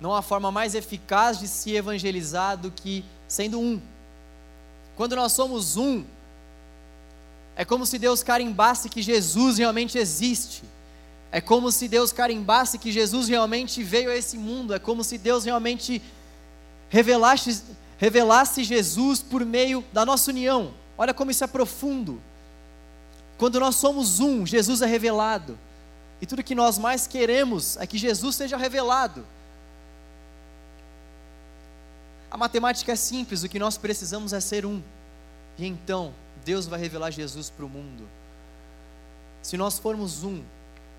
[0.00, 3.80] não há forma mais eficaz de se evangelizar do que sendo um.
[5.00, 6.04] Quando nós somos um,
[7.56, 10.62] é como se Deus carimbasse que Jesus realmente existe.
[11.32, 14.74] É como se Deus carimbasse que Jesus realmente veio a esse mundo.
[14.74, 16.02] É como se Deus realmente
[16.90, 17.62] revelasse,
[17.96, 20.74] revelasse Jesus por meio da nossa união.
[20.98, 22.20] Olha como isso é profundo.
[23.38, 25.58] Quando nós somos um, Jesus é revelado.
[26.20, 29.24] E tudo que nós mais queremos é que Jesus seja revelado.
[32.30, 34.82] A matemática é simples, o que nós precisamos é ser um.
[35.58, 36.14] E então,
[36.44, 38.08] Deus vai revelar Jesus para o mundo.
[39.42, 40.42] Se nós formos um,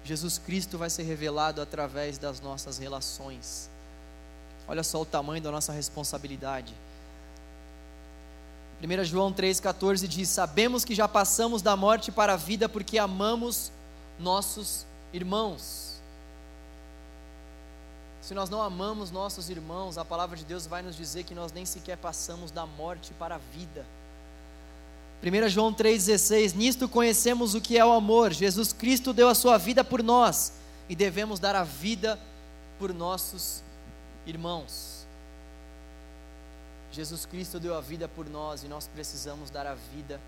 [0.04, 3.70] Jesus Cristo vai ser revelado através das nossas relações.
[4.68, 6.74] Olha só o tamanho da nossa responsabilidade.
[8.82, 13.72] 1 João 3,14 diz: Sabemos que já passamos da morte para a vida porque amamos
[14.20, 15.91] nossos irmãos.
[18.22, 21.52] Se nós não amamos nossos irmãos, a palavra de Deus vai nos dizer que nós
[21.52, 23.86] nem sequer passamos da morte para a vida.
[25.24, 28.32] 1 João 3,16: Nisto conhecemos o que é o amor.
[28.32, 30.54] Jesus Cristo deu a sua vida por nós
[30.88, 32.20] e devemos dar a vida
[32.78, 33.64] por nossos
[34.26, 35.06] irmãos.
[36.92, 40.20] Jesus Cristo deu a vida por nós e nós precisamos dar a vida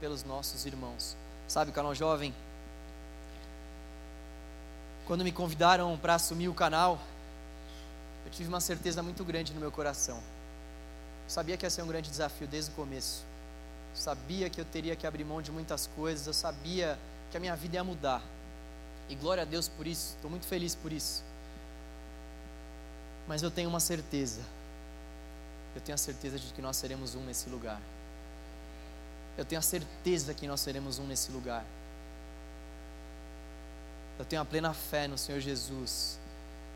[0.00, 1.16] pelos nossos irmãos.
[1.48, 2.34] Sabe, canal jovem?
[5.06, 7.00] Quando me convidaram para assumir o canal,
[8.24, 10.20] eu tive uma certeza muito grande no meu coração.
[11.26, 13.24] Sabia que ia ser um grande desafio desde o começo.
[13.94, 16.26] Sabia que eu teria que abrir mão de muitas coisas.
[16.26, 16.98] Eu sabia
[17.30, 18.22] que a minha vida ia mudar.
[19.08, 20.14] E glória a Deus por isso.
[20.16, 21.22] Estou muito feliz por isso.
[23.26, 24.40] Mas eu tenho uma certeza.
[25.74, 27.80] Eu tenho a certeza de que nós seremos um nesse lugar.
[29.38, 31.64] Eu tenho a certeza que nós seremos um nesse lugar.
[34.18, 36.19] Eu tenho a plena fé no Senhor Jesus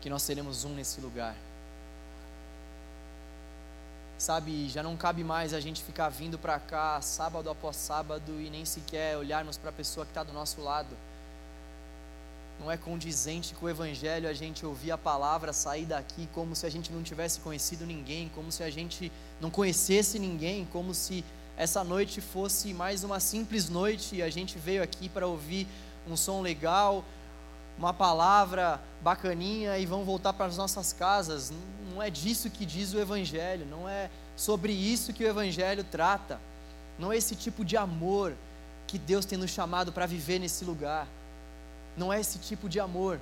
[0.05, 1.35] que nós seremos um nesse lugar.
[4.19, 8.51] Sabe, já não cabe mais a gente ficar vindo para cá sábado após sábado e
[8.51, 10.95] nem sequer olharmos para a pessoa que está do nosso lado.
[12.59, 16.67] Não é condizente com o Evangelho a gente ouvir a palavra, sair daqui como se
[16.67, 21.25] a gente não tivesse conhecido ninguém, como se a gente não conhecesse ninguém, como se
[21.57, 25.67] essa noite fosse mais uma simples noite e a gente veio aqui para ouvir
[26.07, 27.03] um som legal,
[27.77, 31.51] uma palavra bacaninha e vão voltar para as nossas casas.
[31.91, 36.39] Não é disso que diz o Evangelho, não é sobre isso que o Evangelho trata.
[36.97, 38.33] Não é esse tipo de amor
[38.87, 41.07] que Deus tem nos chamado para viver nesse lugar.
[41.97, 43.19] Não é esse tipo de amor.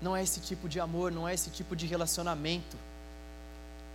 [0.00, 2.76] Não é esse tipo de amor, não é esse tipo de relacionamento.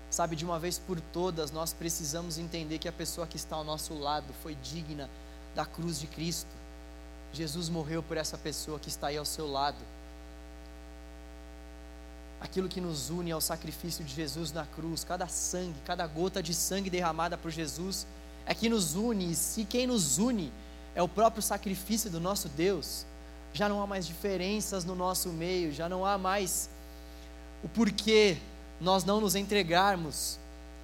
[0.10, 3.64] Sabe, de uma vez por todas, nós precisamos entender que a pessoa que está ao
[3.64, 5.10] nosso lado foi digna
[5.56, 6.63] da cruz de Cristo.
[7.34, 9.78] Jesus morreu por essa pessoa que está aí ao seu lado.
[12.40, 16.54] Aquilo que nos une ao sacrifício de Jesus na cruz, cada sangue, cada gota de
[16.54, 18.06] sangue derramada por Jesus,
[18.46, 20.52] é que nos une, e se quem nos une
[20.94, 23.06] é o próprio sacrifício do nosso Deus,
[23.54, 26.70] já não há mais diferenças no nosso meio, já não há mais
[27.64, 28.38] o porquê
[28.80, 30.38] nós não nos entregarmos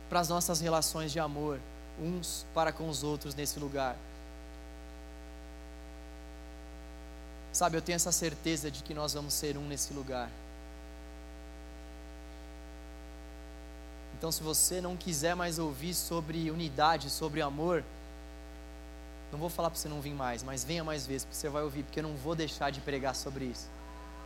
[0.09, 1.59] para as nossas relações de amor
[2.01, 3.95] uns para com os outros nesse lugar.
[7.59, 10.29] Sabe, eu tenho essa certeza de que nós vamos ser um nesse lugar.
[14.17, 17.83] Então, se você não quiser mais ouvir sobre unidade, sobre amor,
[19.29, 21.61] não vou falar para você não vir mais, mas venha mais vezes, porque você vai
[21.61, 23.67] ouvir, porque eu não vou deixar de pregar sobre isso.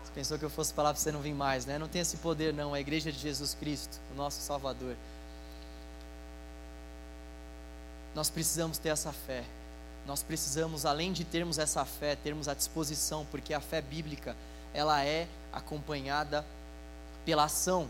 [0.03, 1.79] Você pensou que eu fosse falar para você não vir mais, né?
[1.79, 2.71] Não tem esse poder, não.
[2.71, 4.95] A igreja de Jesus Cristo, o nosso Salvador.
[8.13, 9.43] Nós precisamos ter essa fé
[10.05, 14.35] nós precisamos, além de termos essa fé, termos a disposição, porque a fé bíblica,
[14.73, 16.45] ela é acompanhada
[17.25, 17.89] pela ação,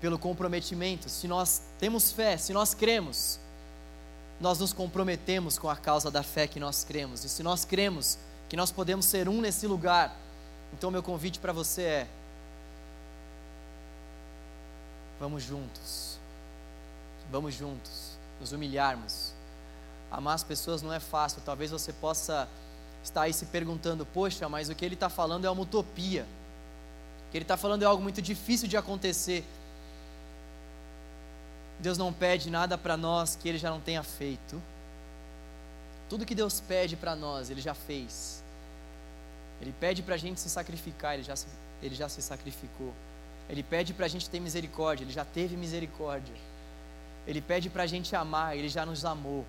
[0.00, 1.08] pelo comprometimento.
[1.10, 3.38] Se nós temos fé, se nós cremos,
[4.40, 7.24] nós nos comprometemos com a causa da fé que nós cremos.
[7.24, 10.16] E se nós cremos que nós podemos ser um nesse lugar,
[10.72, 12.08] então meu convite para você é:
[15.20, 16.18] vamos juntos,
[17.30, 19.33] vamos juntos, nos humilharmos
[20.10, 21.42] amar as pessoas não é fácil.
[21.44, 22.48] Talvez você possa
[23.02, 26.26] estar aí se perguntando: poxa, mas o que ele está falando é uma utopia.
[27.28, 29.44] O que ele está falando é algo muito difícil de acontecer.
[31.80, 34.62] Deus não pede nada para nós que ele já não tenha feito.
[36.08, 38.42] Tudo que Deus pede para nós, ele já fez.
[39.60, 41.46] Ele pede para a gente se sacrificar, ele já se,
[41.82, 42.92] ele já se sacrificou.
[43.48, 46.34] Ele pede para a gente ter misericórdia, ele já teve misericórdia.
[47.26, 49.44] Ele pede para a gente amar, ele já nos amou.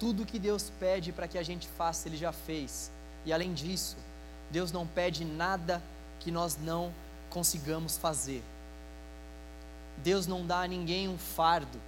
[0.00, 2.90] Tudo que Deus pede para que a gente faça, Ele já fez.
[3.24, 3.96] E além disso,
[4.50, 5.80] Deus não pede nada
[6.18, 6.92] que nós não
[7.28, 8.42] consigamos fazer.
[9.98, 11.78] Deus não dá a ninguém um fardo.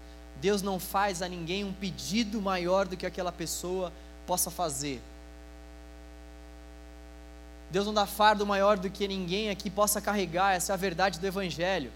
[0.40, 3.92] Deus não faz a ninguém um pedido maior do que aquela pessoa
[4.26, 5.00] possa fazer.
[7.70, 11.18] Deus não dá fardo maior do que ninguém aqui possa carregar, essa é a verdade
[11.18, 11.90] do Evangelho.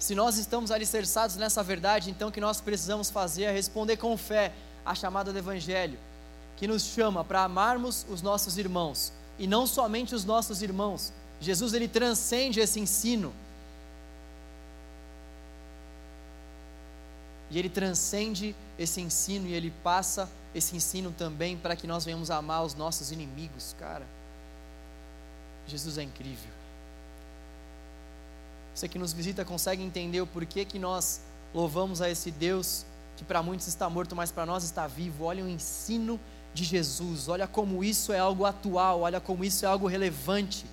[0.00, 4.16] Se nós estamos alicerçados nessa verdade, então o que nós precisamos fazer é responder com
[4.16, 4.50] fé
[4.82, 5.98] à chamada do Evangelho,
[6.56, 11.12] que nos chama para amarmos os nossos irmãos, e não somente os nossos irmãos.
[11.38, 13.30] Jesus ele transcende esse ensino.
[17.50, 22.30] E ele transcende esse ensino e ele passa esse ensino também para que nós venhamos
[22.30, 24.06] amar os nossos inimigos, cara.
[25.66, 26.59] Jesus é incrível.
[28.74, 31.20] Você que nos visita consegue entender o porquê que nós
[31.52, 32.86] louvamos a esse Deus
[33.20, 35.24] que para muitos está morto, mas para nós está vivo.
[35.24, 36.18] Olha o ensino
[36.54, 40.64] de Jesus, olha como isso é algo atual, olha como isso é algo relevante,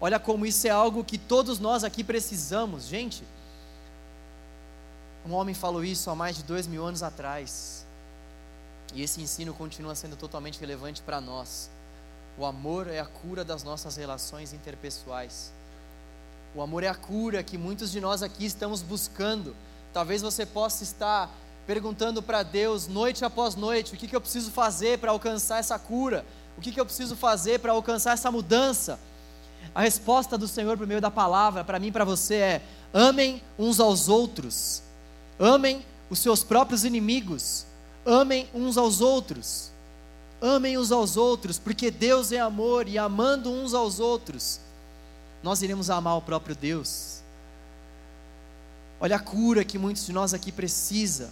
[0.00, 2.86] olha como isso é algo que todos nós aqui precisamos.
[2.86, 3.22] Gente,
[5.24, 7.86] um homem falou isso há mais de dois mil anos atrás,
[8.92, 11.70] e esse ensino continua sendo totalmente relevante para nós.
[12.36, 15.52] O amor é a cura das nossas relações interpessoais.
[16.54, 19.56] O amor é a cura que muitos de nós aqui estamos buscando.
[19.92, 21.28] Talvez você possa estar
[21.66, 25.76] perguntando para Deus, noite após noite, o que, que eu preciso fazer para alcançar essa
[25.78, 26.24] cura?
[26.56, 29.00] O que, que eu preciso fazer para alcançar essa mudança?
[29.74, 33.42] A resposta do Senhor por meio da palavra, para mim e para você, é: amem
[33.58, 34.80] uns aos outros,
[35.40, 37.66] amem os seus próprios inimigos,
[38.06, 39.72] amem uns aos outros,
[40.40, 44.60] amem uns aos outros, porque Deus é amor e amando uns aos outros,
[45.44, 47.20] nós iremos amar o próprio Deus.
[48.98, 51.30] Olha a cura que muitos de nós aqui precisa.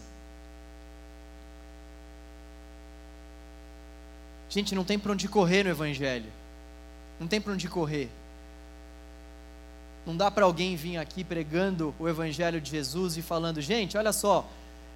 [4.50, 6.30] Gente, não tem para onde correr no Evangelho.
[7.18, 8.10] Não tem para onde correr.
[10.04, 14.12] Não dá para alguém vir aqui pregando o Evangelho de Jesus e falando, gente, olha
[14.12, 14.46] só,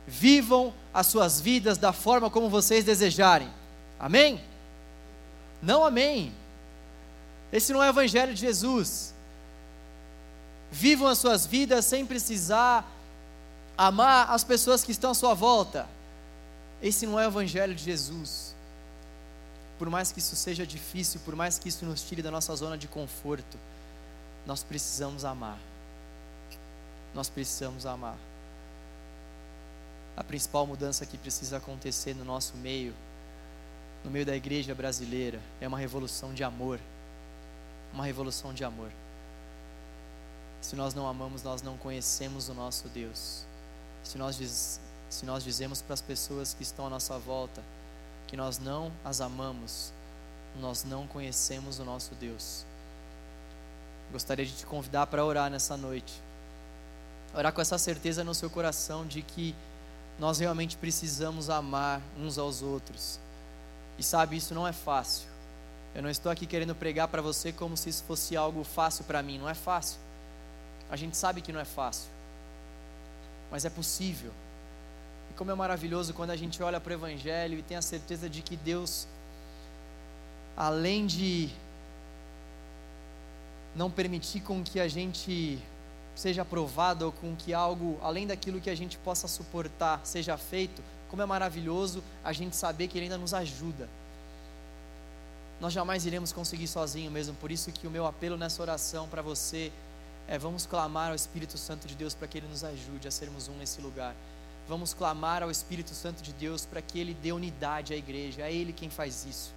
[0.07, 3.49] vivam as suas vidas da forma como vocês desejarem.
[3.99, 4.39] Amém?
[5.63, 6.35] Não amém.
[7.53, 9.15] Esse não é o Evangelho de Jesus.
[10.71, 12.85] Vivam as suas vidas sem precisar
[13.79, 15.89] amar as pessoas que estão à sua volta.
[16.83, 18.57] Esse não é o Evangelho de Jesus
[19.79, 22.79] por mais que isso seja difícil, por mais que isso nos tire da nossa zona
[22.79, 23.59] de conforto,
[24.47, 25.59] nós precisamos amar.
[27.15, 28.17] Nós precisamos amar.
[30.17, 32.95] A principal mudança que precisa acontecer no nosso meio,
[34.03, 36.81] no meio da igreja brasileira, é uma revolução de amor.
[37.93, 38.91] Uma revolução de amor.
[40.61, 43.45] Se nós não amamos, nós não conhecemos o nosso Deus.
[44.03, 47.63] Se nós, diz, se nós dizemos para as pessoas que estão à nossa volta,
[48.27, 49.93] que nós não as amamos,
[50.61, 52.65] nós não conhecemos o nosso Deus.
[54.11, 56.13] Gostaria de te convidar para orar nessa noite.
[57.35, 59.55] Orar com essa certeza no seu coração de que
[60.19, 63.21] nós realmente precisamos amar uns aos outros.
[63.99, 65.29] E sabe, isso não é fácil.
[65.95, 69.23] Eu não estou aqui querendo pregar para você como se isso fosse algo fácil para
[69.23, 69.39] mim.
[69.39, 69.99] Não é fácil.
[70.91, 72.09] A gente sabe que não é fácil.
[73.51, 74.33] Mas é possível
[75.37, 78.41] como é maravilhoso quando a gente olha para o Evangelho e tem a certeza de
[78.41, 79.07] que Deus,
[80.57, 81.51] além de
[83.75, 85.59] não permitir com que a gente
[86.15, 90.83] seja aprovado ou com que algo além daquilo que a gente possa suportar seja feito,
[91.11, 93.87] como é maravilhoso a gente saber que Ele ainda nos ajuda.
[95.61, 99.23] Nós jamais iremos conseguir sozinho mesmo, por isso que o meu apelo nessa oração para
[99.23, 99.73] você
[100.29, 103.49] é vamos clamar ao Espírito Santo de Deus para que Ele nos ajude a sermos
[103.49, 104.15] um nesse lugar.
[104.69, 108.43] Vamos clamar ao Espírito Santo de Deus para que Ele dê unidade à igreja.
[108.43, 109.55] É Ele quem faz isso.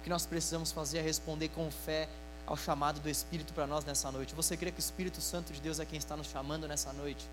[0.00, 2.08] O que nós precisamos fazer é responder com fé
[2.46, 4.34] ao chamado do Espírito para nós nessa noite.
[4.34, 7.24] Você crê que o Espírito Santo de Deus é quem está nos chamando nessa noite?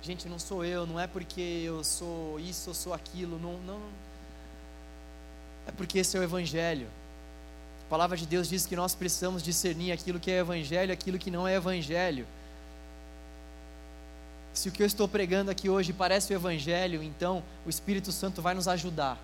[0.00, 3.80] Gente, não sou eu, não é porque eu sou isso, eu sou aquilo, não, não.
[5.66, 6.86] É porque esse é o Evangelho.
[7.86, 11.18] A palavra de Deus diz que nós precisamos discernir aquilo que é Evangelho e aquilo
[11.18, 12.26] que não é Evangelho.
[14.52, 18.40] Se o que eu estou pregando aqui hoje parece o Evangelho, então o Espírito Santo
[18.40, 19.18] vai nos ajudar.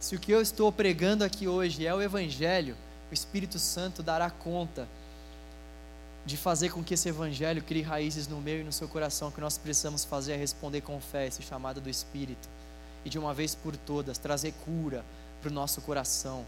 [0.00, 2.76] Se o que eu estou pregando aqui hoje é o Evangelho,
[3.10, 4.88] o Espírito Santo dará conta
[6.24, 9.28] de fazer com que esse Evangelho crie raízes no meu e no seu coração.
[9.28, 12.48] O que nós precisamos fazer é responder com fé esse chamado do Espírito
[13.04, 15.04] e de uma vez por todas trazer cura
[15.40, 16.44] para o nosso coração.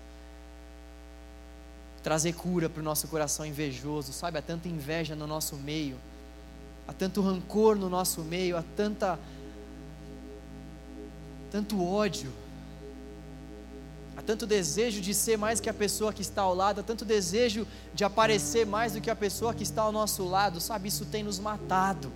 [2.02, 4.38] Trazer cura para o nosso coração invejoso, sabe?
[4.38, 5.96] Há tanta inveja no nosso meio
[6.86, 9.18] há tanto rancor no nosso meio, há tanta
[11.50, 12.32] tanto ódio,
[14.16, 17.04] há tanto desejo de ser mais que a pessoa que está ao lado, há tanto
[17.04, 20.88] desejo de aparecer mais do que a pessoa que está ao nosso lado, sabe?
[20.88, 22.10] Isso tem nos matado,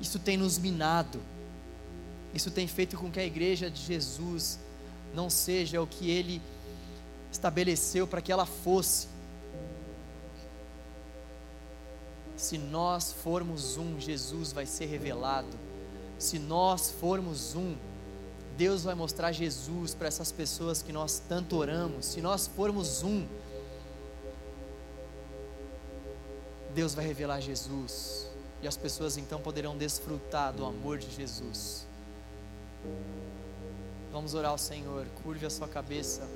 [0.00, 1.20] isso tem nos minado,
[2.34, 4.58] isso tem feito com que a igreja de Jesus
[5.14, 6.42] não seja o que ele
[7.30, 9.08] estabeleceu para que ela fosse.
[12.36, 15.56] Se nós formos um, Jesus vai ser revelado.
[16.18, 17.76] Se nós formos um,
[18.56, 22.06] Deus vai mostrar Jesus para essas pessoas que nós tanto oramos.
[22.06, 23.26] Se nós formos um,
[26.74, 28.28] Deus vai revelar Jesus.
[28.60, 31.83] E as pessoas então poderão desfrutar do amor de Jesus.
[34.12, 35.06] Vamos orar ao Senhor.
[35.22, 36.26] Curve a sua cabeça.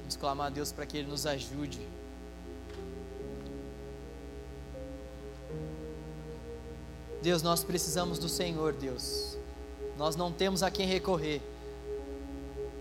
[0.00, 1.80] Vamos clamar a Deus para que Ele nos ajude.
[7.22, 9.36] Deus, nós precisamos do Senhor, Deus.
[9.96, 11.40] Nós não temos a quem recorrer.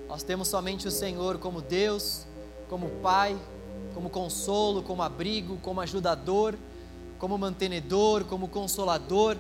[0.08, 2.26] Nós temos somente o Senhor como Deus,
[2.68, 3.38] como Pai,
[3.94, 6.58] como consolo, como abrigo, como ajudador,
[7.20, 9.38] como mantenedor, como consolador.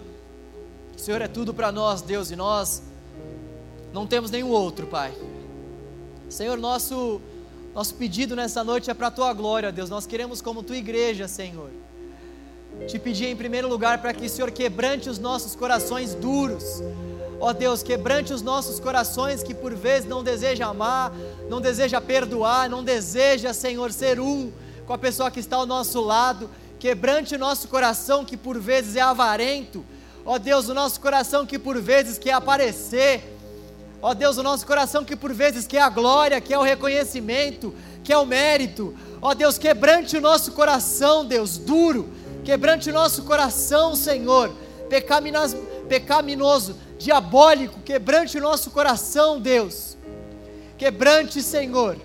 [0.95, 2.83] O Senhor é tudo para nós, Deus, e nós
[3.93, 5.13] não temos nenhum outro, Pai.
[6.29, 7.21] Senhor, nosso
[7.73, 9.89] nosso pedido nessa noite é para a tua glória, Deus.
[9.89, 11.69] Nós queremos como tua igreja, Senhor
[12.87, 16.81] te pedir em primeiro lugar para que o Senhor quebrante os nossos corações duros.
[17.39, 21.11] Ó Deus, quebrante os nossos corações que por vezes não deseja amar,
[21.49, 24.51] não deseja perdoar, não deseja, Senhor, ser um
[24.85, 26.49] com a pessoa que está ao nosso lado.
[26.79, 29.83] Quebrante o nosso coração que por vezes é avarento.
[30.25, 33.37] Ó Deus, o nosso coração que por vezes quer aparecer.
[34.01, 38.17] Ó Deus, o nosso coração que por vezes quer a glória, quer o reconhecimento, quer
[38.17, 38.95] o mérito.
[39.21, 44.51] Ó Deus, quebrante o nosso coração, Deus, duro Quebrante o nosso coração, Senhor,
[45.87, 49.95] pecaminoso, diabólico, quebrante o nosso coração, Deus.
[50.75, 51.97] Quebrante, Senhor.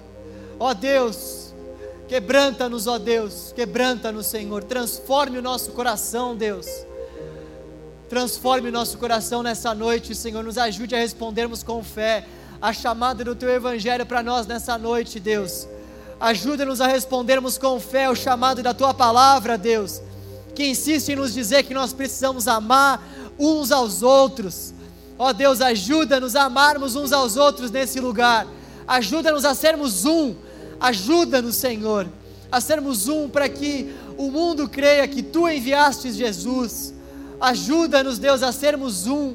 [0.60, 1.54] Ó Deus,
[2.06, 4.62] quebranta-nos, ó Deus, quebranta-nos, Senhor.
[4.62, 6.66] Transforme o nosso coração, Deus.
[8.08, 10.42] Transforme nosso coração nessa noite, Senhor.
[10.42, 12.24] Nos ajude a respondermos com fé
[12.60, 15.68] a chamada do Teu Evangelho para nós nessa noite, Deus.
[16.18, 20.00] Ajuda-nos a respondermos com fé o chamado da Tua palavra, Deus
[20.56, 23.06] que insiste em nos dizer que nós precisamos amar
[23.38, 24.72] uns aos outros.
[25.18, 28.46] Ó Deus, ajuda-nos a amarmos uns aos outros nesse lugar.
[28.88, 30.34] Ajuda-nos a sermos um.
[30.80, 32.08] Ajuda-nos, Senhor,
[32.50, 36.94] a sermos um para que o mundo creia que tu enviaste Jesus.
[37.40, 39.34] Ajuda-nos, Deus, a sermos um,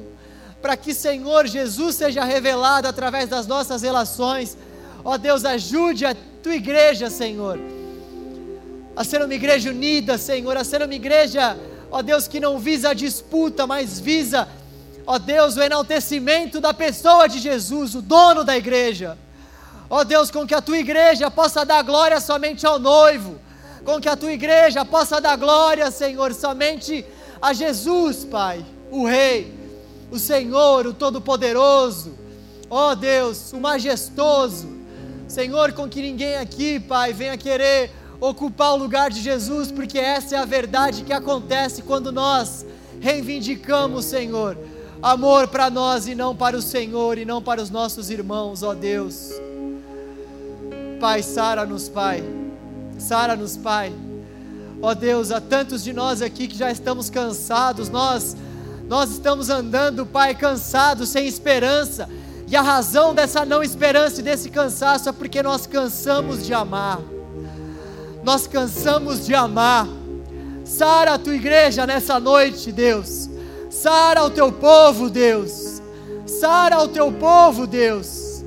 [0.60, 4.56] para que, Senhor, Jesus seja revelado através das nossas relações.
[5.04, 7.58] Ó Deus, ajude a tua igreja, Senhor
[8.94, 11.56] a ser uma igreja unida, Senhor, a ser uma igreja,
[11.90, 14.48] ó Deus, que não visa a disputa, mas visa,
[15.06, 19.16] ó Deus, o enaltecimento da pessoa de Jesus, o dono da igreja.
[19.88, 23.38] Ó Deus, com que a tua igreja possa dar glória somente ao noivo,
[23.84, 27.04] com que a tua igreja possa dar glória, Senhor, somente
[27.42, 29.52] a Jesus, Pai, o Rei,
[30.12, 32.12] o Senhor, o Todo-Poderoso,
[32.70, 34.68] ó Deus, o majestoso.
[35.26, 37.90] Senhor, com que ninguém aqui, Pai, venha querer
[38.20, 42.64] ocupar o lugar de Jesus, porque essa é a verdade que acontece quando nós
[43.00, 44.56] reivindicamos, Senhor,
[45.02, 48.72] amor para nós e não para o Senhor e não para os nossos irmãos, ó
[48.72, 49.30] Deus.
[51.00, 52.22] Pai, sara-nos, Pai,
[53.00, 53.92] sara-nos, Pai.
[54.82, 58.36] Ó Deus, há tantos de nós aqui que já estamos cansados, nós
[58.88, 62.10] nós estamos andando, Pai, cansados, sem esperança.
[62.46, 67.00] E a razão dessa não esperança e desse cansaço é porque nós cansamos de amar
[68.22, 69.86] nós cansamos de amar.
[70.64, 73.28] Sara a tua igreja nessa noite, Deus.
[73.68, 75.82] Sara o teu povo, Deus.
[76.24, 78.44] Sara o teu povo, Deus.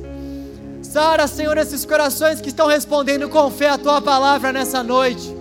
[0.81, 5.35] Sara, Senhor, esses corações que estão respondendo com fé a tua palavra nessa noite.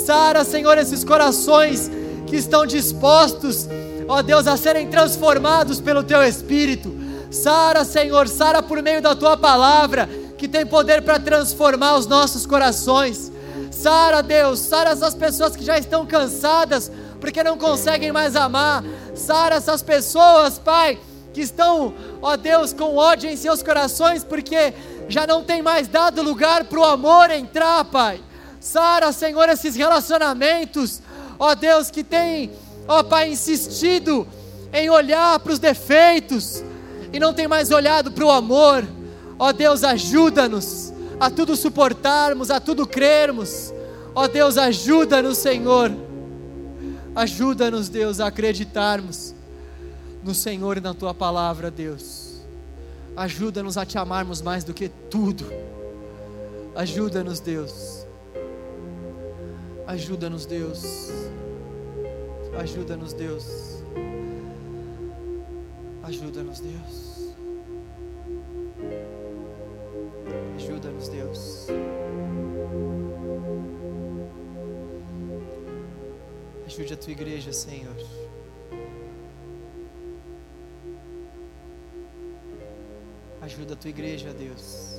[0.00, 1.90] Sara, Senhor, esses corações
[2.26, 3.68] que estão dispostos,
[4.08, 6.94] ó Deus, a serem transformados pelo teu espírito.
[7.30, 12.46] Sara, Senhor, Sara por meio da tua palavra, que tem poder para transformar os nossos
[12.46, 13.30] corações.
[13.70, 16.90] Sara, Deus, sara essas pessoas que já estão cansadas
[17.20, 18.82] porque não conseguem mais amar.
[19.14, 20.98] Sara essas pessoas, Pai,
[21.32, 24.74] que estão, ó Deus, com ódio em seus corações porque
[25.08, 28.20] já não tem mais dado lugar para o amor entrar, Pai.
[28.60, 31.00] Sara, Senhor, esses relacionamentos,
[31.38, 32.52] ó Deus, que tem,
[32.86, 34.28] ó Pai, insistido
[34.70, 36.62] em olhar para os defeitos
[37.12, 38.86] e não tem mais olhado para o amor.
[39.38, 43.72] Ó Deus, ajuda-nos a tudo suportarmos, a tudo crermos.
[44.14, 45.90] Ó Deus, ajuda-nos, Senhor.
[47.16, 49.34] Ajuda-nos, Deus, a acreditarmos
[50.22, 52.42] no Senhor e na tua palavra, Deus.
[53.16, 55.44] Ajuda-nos a te amarmos mais do que tudo.
[56.76, 57.99] Ajuda-nos, Deus.
[59.90, 60.84] Ajuda-nos, Deus.
[62.56, 63.82] Ajuda-nos, Deus.
[66.04, 67.34] Ajuda-nos, Deus.
[70.54, 71.66] Ajuda-nos, Deus.
[76.66, 77.96] Ajude a tua igreja, Senhor.
[83.42, 84.89] Ajuda a tua igreja, Deus.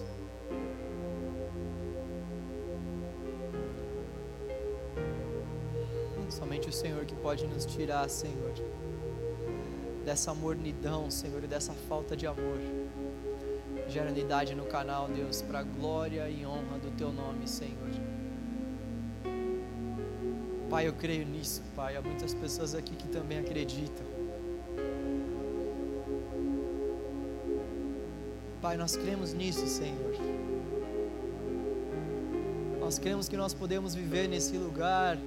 [6.42, 8.52] Somente o Senhor que pode nos tirar, Senhor,
[10.04, 12.58] dessa mornidão, Senhor, e dessa falta de amor.
[13.88, 17.92] Gera unidade no canal, Deus, para glória e honra do Teu nome, Senhor.
[20.68, 21.96] Pai, eu creio nisso, Pai.
[21.96, 24.08] Há muitas pessoas aqui que também acreditam.
[28.60, 30.16] Pai, nós cremos nisso, Senhor.
[32.80, 35.20] Nós cremos que nós podemos viver nesse lugar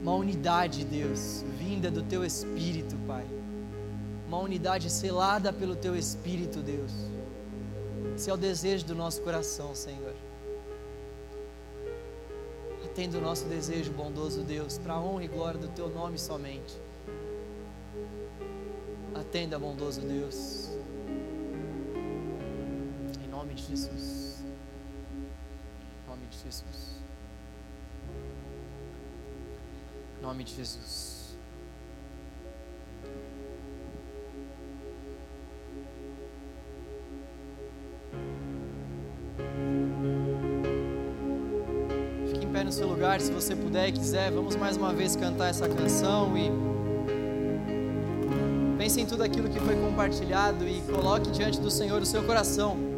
[0.00, 3.26] uma unidade, Deus, vinda do Teu Espírito, Pai.
[4.26, 6.92] Uma unidade selada pelo Teu Espírito, Deus.
[8.16, 10.14] Esse é o desejo do nosso coração, Senhor.
[12.84, 16.76] Atenda o nosso desejo, bondoso Deus, para a honra e glória do Teu nome somente.
[19.14, 20.70] Atenda, bondoso Deus.
[23.22, 24.19] Em nome de Jesus.
[30.30, 31.34] Nome de Jesus.
[42.28, 44.30] Fique em pé no seu lugar, se você puder e quiser.
[44.30, 46.48] Vamos mais uma vez cantar essa canção e
[48.78, 52.89] pense em tudo aquilo que foi compartilhado e coloque diante do Senhor o seu coração.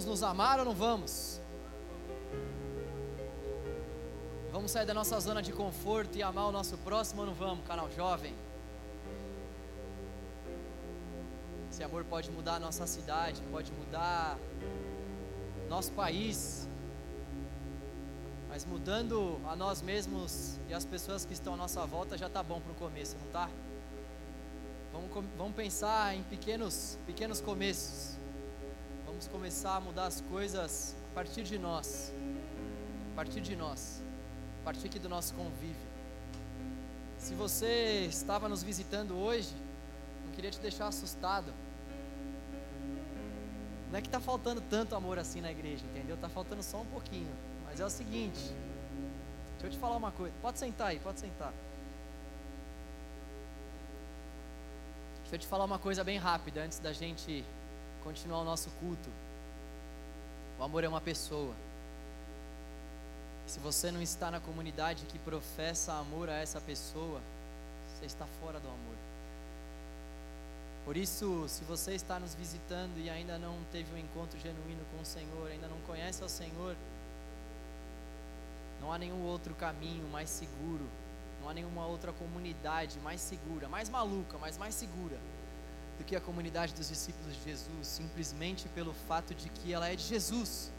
[0.00, 1.42] Vamos nos amar ou não vamos?
[4.50, 7.66] Vamos sair da nossa zona de conforto e amar o nosso próximo ou não vamos,
[7.66, 8.34] canal jovem?
[11.70, 14.38] Esse amor pode mudar a nossa cidade, pode mudar
[15.68, 16.66] nosso país.
[18.48, 22.42] Mas mudando a nós mesmos e as pessoas que estão à nossa volta já tá
[22.42, 23.50] bom para o começo, não tá?
[24.94, 28.19] Vamos, vamos pensar em pequenos, pequenos começos.
[29.20, 32.10] Vamos começar a mudar as coisas a partir de nós.
[33.12, 34.02] A partir de nós.
[34.62, 35.86] A partir aqui do nosso convívio.
[37.18, 39.54] Se você estava nos visitando hoje,
[40.24, 41.52] não queria te deixar assustado.
[43.90, 46.14] Não é que está faltando tanto amor assim na igreja, entendeu?
[46.14, 47.30] Está faltando só um pouquinho.
[47.66, 48.40] Mas é o seguinte,
[49.50, 50.34] deixa eu te falar uma coisa.
[50.40, 51.52] Pode sentar aí, pode sentar.
[55.20, 57.44] Deixa eu te falar uma coisa bem rápida antes da gente
[58.00, 59.08] continuar o nosso culto.
[60.58, 61.54] O amor é uma pessoa.
[63.46, 67.20] Se você não está na comunidade que professa amor a essa pessoa,
[67.88, 68.96] você está fora do amor.
[70.84, 75.02] Por isso, se você está nos visitando e ainda não teve um encontro genuíno com
[75.02, 76.76] o Senhor, ainda não conhece ao Senhor,
[78.80, 80.86] não há nenhum outro caminho mais seguro,
[81.40, 85.18] não há nenhuma outra comunidade mais segura, mais maluca, mas mais segura
[86.00, 89.94] do que a comunidade dos discípulos de Jesus, simplesmente pelo fato de que ela é
[89.94, 90.72] de Jesus.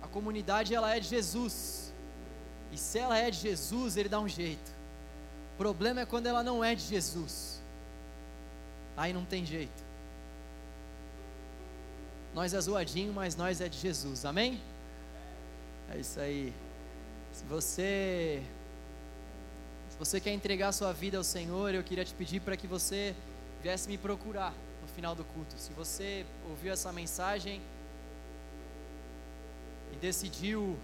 [0.00, 1.92] A comunidade ela é de Jesus.
[2.72, 4.72] E se ela é de Jesus, ele dá um jeito.
[5.52, 7.60] O problema é quando ela não é de Jesus.
[8.96, 9.82] Aí não tem jeito.
[12.34, 14.24] Nós é zoadinho, mas nós é de Jesus.
[14.24, 14.58] Amém?
[15.90, 16.54] É isso aí.
[17.34, 18.42] Se você
[19.90, 23.14] se você quer entregar sua vida ao Senhor, eu queria te pedir para que você
[23.62, 25.54] viesse me procurar no final do culto.
[25.56, 27.62] Se você ouviu essa mensagem
[29.92, 30.76] e decidiu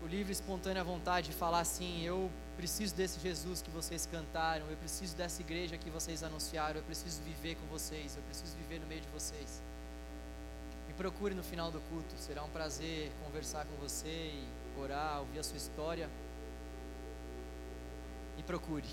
[0.00, 4.76] por livre e espontânea vontade falar assim, eu preciso desse Jesus que vocês cantaram, eu
[4.78, 8.86] preciso dessa igreja que vocês anunciaram, eu preciso viver com vocês, eu preciso viver no
[8.86, 9.62] meio de vocês.
[10.88, 15.38] Me procure no final do culto, será um prazer conversar com você e orar, ouvir
[15.38, 16.08] a sua história.
[18.36, 18.88] Me procure.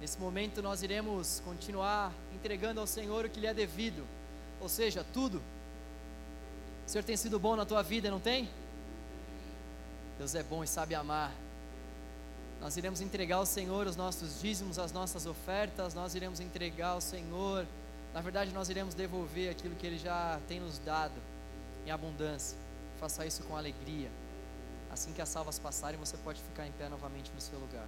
[0.00, 4.06] Nesse momento nós iremos continuar entregando ao Senhor o que lhe é devido,
[4.60, 5.42] ou seja, tudo.
[6.86, 8.48] O Senhor tem sido bom na tua vida, não tem?
[10.18, 11.32] Deus é bom e sabe amar.
[12.60, 17.00] Nós iremos entregar ao Senhor os nossos dízimos, as nossas ofertas, nós iremos entregar ao
[17.00, 17.66] Senhor,
[18.12, 21.14] na verdade, nós iremos devolver aquilo que Ele já tem nos dado
[21.86, 22.58] em abundância.
[22.98, 24.10] Faça isso com alegria.
[24.90, 27.86] Assim que as salvas passarem, você pode ficar em pé novamente no seu lugar.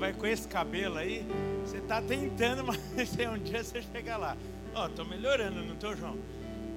[0.00, 1.26] Vai com esse cabelo aí,
[1.62, 2.80] você tá tentando, mas
[3.30, 4.34] um dia você chega lá.
[4.74, 6.18] Ó, tô melhorando, não tô, João?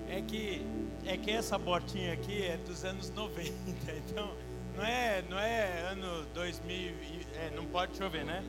[0.10, 0.62] É que,
[1.06, 3.50] é que essa botinha aqui é dos anos 90,
[3.96, 4.36] então
[4.76, 8.44] não é, não é ano 2000, e- é, não pode chover, né?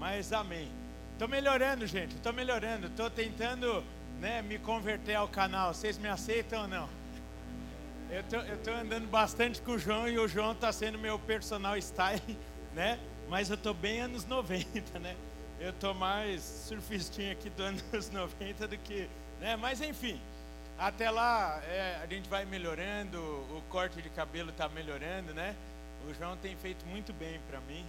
[0.00, 0.68] Mas amém.
[1.16, 3.84] Tô melhorando, gente, tô melhorando, tô tentando
[4.20, 5.72] né, me converter ao canal.
[5.72, 6.88] Vocês me aceitam ou não?
[8.10, 11.18] Eu tô, eu tô andando bastante com o João e o João tá sendo meu
[11.18, 12.38] personal style,
[12.74, 12.98] né?
[13.28, 15.14] Mas eu tô bem anos 90, né?
[15.60, 19.08] Eu tô mais surfistinho aqui do anos 90 do que,
[19.40, 19.54] né?
[19.56, 20.20] Mas enfim,
[20.78, 25.54] até lá é, a gente vai melhorando, o corte de cabelo tá melhorando, né?
[26.08, 27.84] O João tem feito muito bem para mim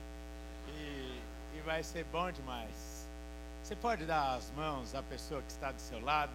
[0.67, 1.19] e,
[1.57, 3.07] e vai ser bom demais.
[3.63, 6.33] Você pode dar as mãos à pessoa que está do seu lado?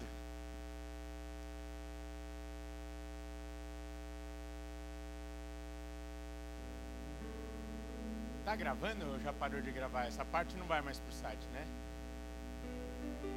[8.45, 10.05] Tá gravando ou já parou de gravar?
[10.05, 11.65] Essa parte não vai mais pro site, né?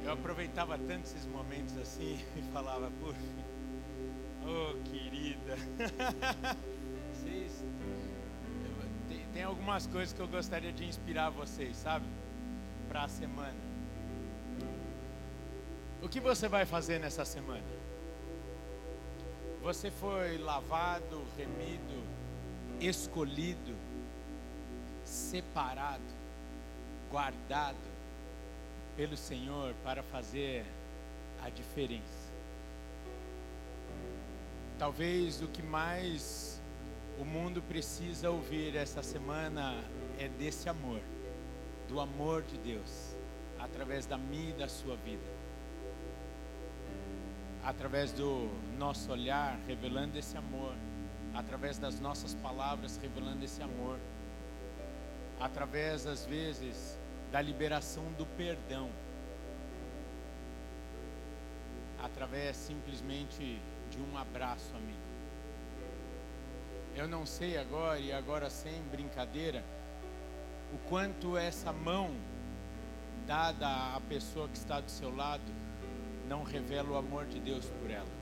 [0.05, 3.19] Eu aproveitava tanto esses momentos assim e falava, puxa,
[4.45, 5.55] ô querida,
[7.11, 7.63] vocês.
[9.09, 12.05] Tem, tem algumas coisas que eu gostaria de inspirar vocês, sabe?
[12.87, 13.57] Para a semana.
[16.03, 17.79] O que você vai fazer nessa semana?
[19.63, 22.03] Você foi lavado, remido,
[22.79, 23.75] escolhido,
[25.09, 26.03] separado,
[27.09, 27.77] guardado
[28.95, 30.63] pelo Senhor para fazer
[31.43, 32.29] a diferença.
[34.77, 36.61] Talvez o que mais
[37.19, 39.83] o mundo precisa ouvir essa semana
[40.19, 41.01] é desse amor,
[41.87, 43.15] do amor de Deus,
[43.59, 45.39] através da minha e da sua vida.
[47.63, 48.47] Através do
[48.77, 50.73] nosso olhar revelando esse amor,
[51.33, 53.99] através das nossas palavras revelando esse amor
[55.39, 56.97] através, às vezes,
[57.31, 58.89] da liberação do perdão,
[62.03, 63.59] através simplesmente
[63.89, 64.99] de um abraço, amigo.
[66.95, 69.63] Eu não sei agora, e agora sem brincadeira,
[70.73, 72.15] o quanto essa mão
[73.25, 75.43] dada à pessoa que está do seu lado
[76.27, 78.19] não revela o amor de Deus por ela.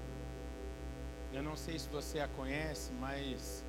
[1.33, 3.63] Eu não sei se você a conhece, mas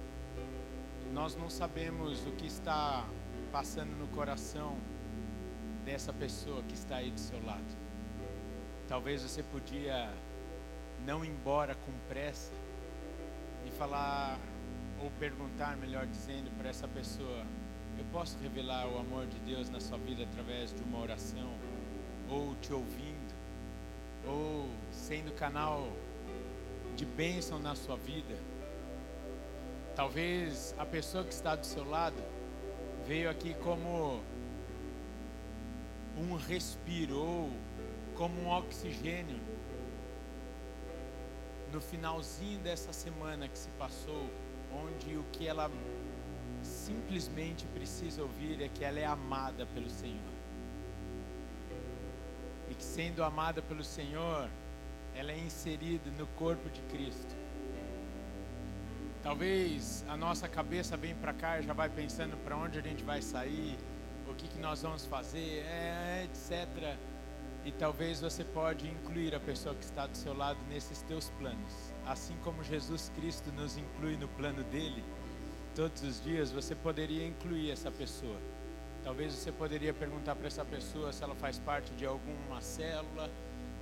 [1.13, 3.05] nós não sabemos o que está
[3.51, 4.77] passando no coração
[5.85, 7.65] dessa pessoa que está aí do seu lado.
[8.89, 10.11] Talvez você podia
[11.05, 12.53] não ir embora com pressa
[13.67, 14.39] e falar
[15.03, 17.45] ou perguntar, melhor dizendo, para essa pessoa:
[17.99, 21.51] eu posso revelar o amor de Deus na sua vida através de uma oração,
[22.29, 23.35] ou te ouvindo,
[24.27, 25.89] ou sendo canal
[26.97, 28.37] de bênção na sua vida.
[29.95, 32.17] Talvez a pessoa que está do seu lado
[33.09, 34.21] veio aqui como
[36.15, 37.51] um respiro ou
[38.15, 39.41] como um oxigênio
[41.73, 44.29] no finalzinho dessa semana que se passou,
[44.71, 45.71] onde o que ela
[46.63, 50.35] simplesmente precisa ouvir é que ela é amada pelo Senhor.
[52.69, 54.51] E que sendo amada pelo Senhor,
[55.15, 57.38] ela é inserida no corpo de Cristo.
[59.29, 63.05] Talvez a nossa cabeça vem para cá e já vai pensando para onde a gente
[63.05, 63.77] vai sair,
[64.27, 66.97] o que, que nós vamos fazer, é, etc.
[67.63, 71.93] E talvez você pode incluir a pessoa que está do seu lado nesses teus planos.
[72.07, 75.05] Assim como Jesus Cristo nos inclui no plano dele,
[75.75, 78.41] todos os dias você poderia incluir essa pessoa.
[79.05, 83.31] Talvez você poderia perguntar para essa pessoa se ela faz parte de alguma célula,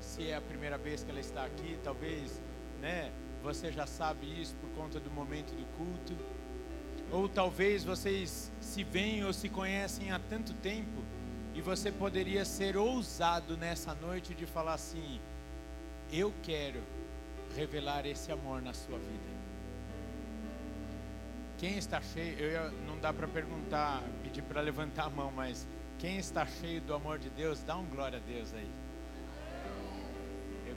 [0.00, 2.42] se é a primeira vez que ela está aqui, talvez,
[2.80, 3.12] né?
[3.46, 6.16] Você já sabe isso por conta do momento do culto.
[7.12, 11.00] Ou talvez vocês se veem ou se conhecem há tanto tempo
[11.54, 15.20] e você poderia ser ousado nessa noite de falar assim:
[16.12, 16.82] Eu quero
[17.54, 19.36] revelar esse amor na sua vida.
[21.56, 25.68] Quem está cheio, eu não dá para perguntar, pedir para levantar a mão, mas
[26.00, 28.85] quem está cheio do amor de Deus, dá um glória a Deus aí.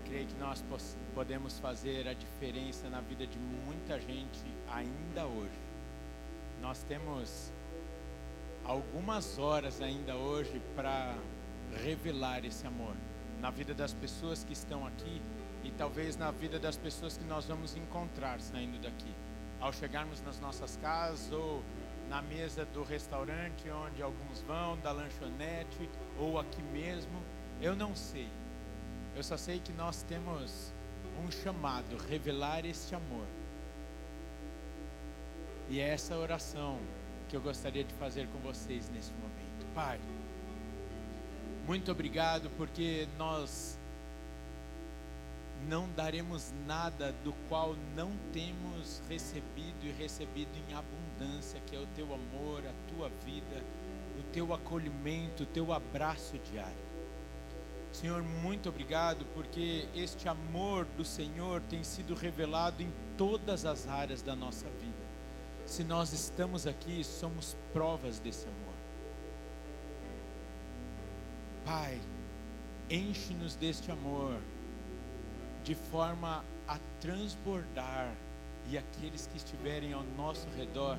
[0.10, 0.66] Creio que nós
[1.14, 5.62] podemos fazer a diferença na vida de muita gente ainda hoje.
[6.60, 7.52] Nós temos
[8.66, 11.16] algumas horas ainda hoje para
[11.84, 12.96] revelar esse amor
[13.40, 15.22] na vida das pessoas que estão aqui
[15.64, 19.14] e talvez na vida das pessoas que nós vamos encontrar saindo daqui.
[19.60, 21.64] Ao chegarmos nas nossas casas ou
[22.10, 25.88] na mesa do restaurante onde alguns vão, da lanchonete
[26.18, 27.22] ou aqui mesmo,
[27.62, 28.39] eu não sei.
[29.16, 30.72] Eu só sei que nós temos
[31.24, 33.26] um chamado, revelar esse amor.
[35.70, 36.80] E é essa oração
[37.28, 39.66] que eu gostaria de fazer com vocês nesse momento.
[39.76, 40.00] Pai,
[41.68, 43.78] muito obrigado porque nós
[45.68, 51.86] não daremos nada do qual não temos recebido e recebido em abundância, que é o
[51.88, 53.64] teu amor, a tua vida,
[54.18, 56.89] o teu acolhimento, o teu abraço diário.
[57.92, 64.22] Senhor, muito obrigado porque este amor do Senhor tem sido revelado em todas as áreas
[64.22, 65.10] da nossa vida.
[65.66, 68.74] Se nós estamos aqui, somos provas desse amor.
[71.66, 72.00] Pai,
[72.90, 74.40] enche-nos deste amor
[75.64, 78.16] de forma a transbordar
[78.70, 80.98] e aqueles que estiverem ao nosso redor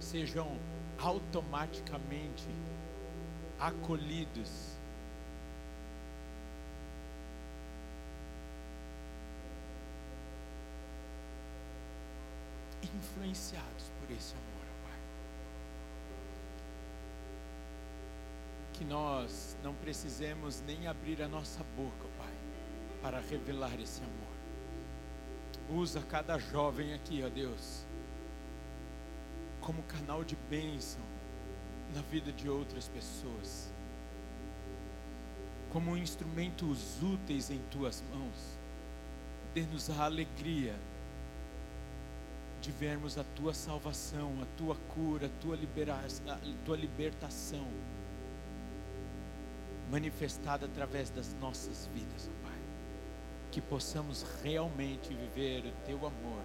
[0.00, 0.56] sejam
[0.98, 2.48] automaticamente
[3.58, 4.77] acolhidos.
[12.96, 14.98] Influenciados por esse amor, Pai.
[18.72, 22.34] Que nós não precisemos nem abrir a nossa boca, Pai,
[23.02, 24.28] para revelar esse amor.
[25.70, 27.84] Usa cada jovem aqui, ó Deus,
[29.60, 31.02] como canal de bênção
[31.94, 33.70] na vida de outras pessoas,
[35.70, 38.58] como instrumentos úteis em tuas mãos.
[39.52, 40.74] Dê-nos a alegria
[42.60, 47.66] de vermos a tua salvação, a tua cura, a tua, liberação, a tua libertação
[49.90, 52.58] manifestada através das nossas vidas, ó Pai.
[53.50, 56.42] Que possamos realmente viver o teu amor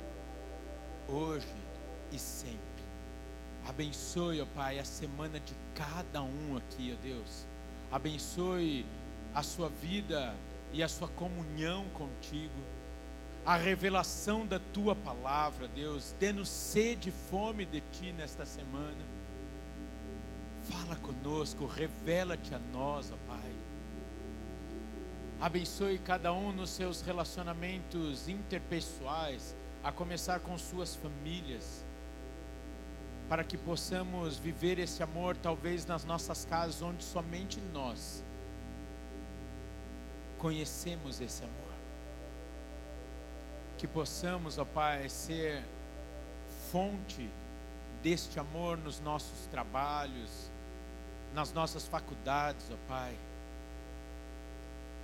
[1.07, 1.55] hoje
[2.11, 2.59] e sempre.
[3.67, 7.45] Abençoe, ó Pai, a semana de cada um aqui, ó Deus.
[7.91, 8.85] Abençoe
[9.33, 10.33] a sua vida
[10.71, 12.53] e a sua comunhão contigo
[13.45, 16.15] a revelação da tua palavra, Deus.
[16.19, 19.13] Dê-nos sede e fome de ti nesta semana.
[20.63, 23.51] Fala conosco, revela-te a nós, ó Pai.
[25.41, 29.53] Abençoe cada um nos seus relacionamentos interpessoais,
[29.83, 31.83] a começar com suas famílias,
[33.27, 38.23] para que possamos viver esse amor, talvez nas nossas casas, onde somente nós
[40.37, 41.62] conhecemos esse amor
[43.83, 45.61] que possamos, ó Pai, ser
[46.71, 47.29] fonte
[48.01, 50.49] deste amor nos nossos trabalhos,
[51.33, 53.13] nas nossas faculdades, ó Pai.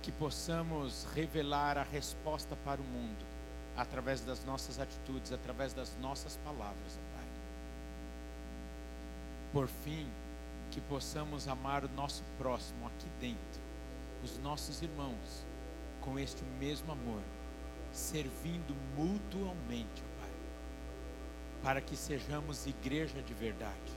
[0.00, 3.22] Que possamos revelar a resposta para o mundo
[3.76, 7.28] através das nossas atitudes, através das nossas palavras, ó Pai.
[9.52, 10.08] Por fim,
[10.70, 13.60] que possamos amar o nosso próximo aqui dentro,
[14.24, 15.44] os nossos irmãos,
[16.00, 17.20] com este mesmo amor
[17.92, 20.30] servindo mutuamente, ó Pai,
[21.62, 23.92] para que sejamos igreja de verdade,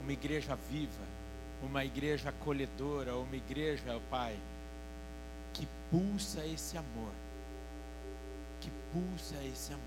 [0.00, 1.04] uma igreja viva,
[1.62, 4.38] uma igreja acolhedora, uma igreja, Pai,
[5.52, 7.12] que pulsa esse amor,
[8.60, 9.84] que pulsa esse amor.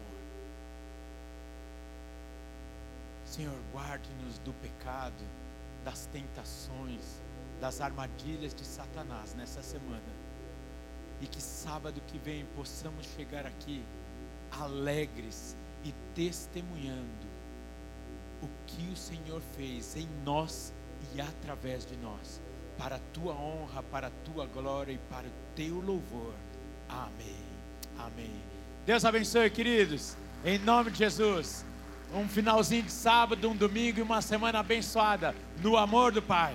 [3.25, 5.23] Senhor, guarde-nos do pecado,
[5.83, 7.21] das tentações,
[7.59, 10.12] das armadilhas de Satanás nessa semana
[11.23, 13.81] e que sábado que vem possamos chegar aqui
[14.51, 15.55] alegres
[15.85, 17.27] e testemunhando
[18.41, 20.73] o que o Senhor fez em nós
[21.15, 22.41] e através de nós,
[22.77, 26.33] para a tua honra, para a tua glória e para o teu louvor.
[26.89, 27.43] Amém.
[27.97, 28.41] Amém.
[28.85, 30.17] Deus abençoe, queridos.
[30.43, 31.65] Em nome de Jesus.
[32.13, 36.53] Um finalzinho de sábado, um domingo e uma semana abençoada no amor do Pai.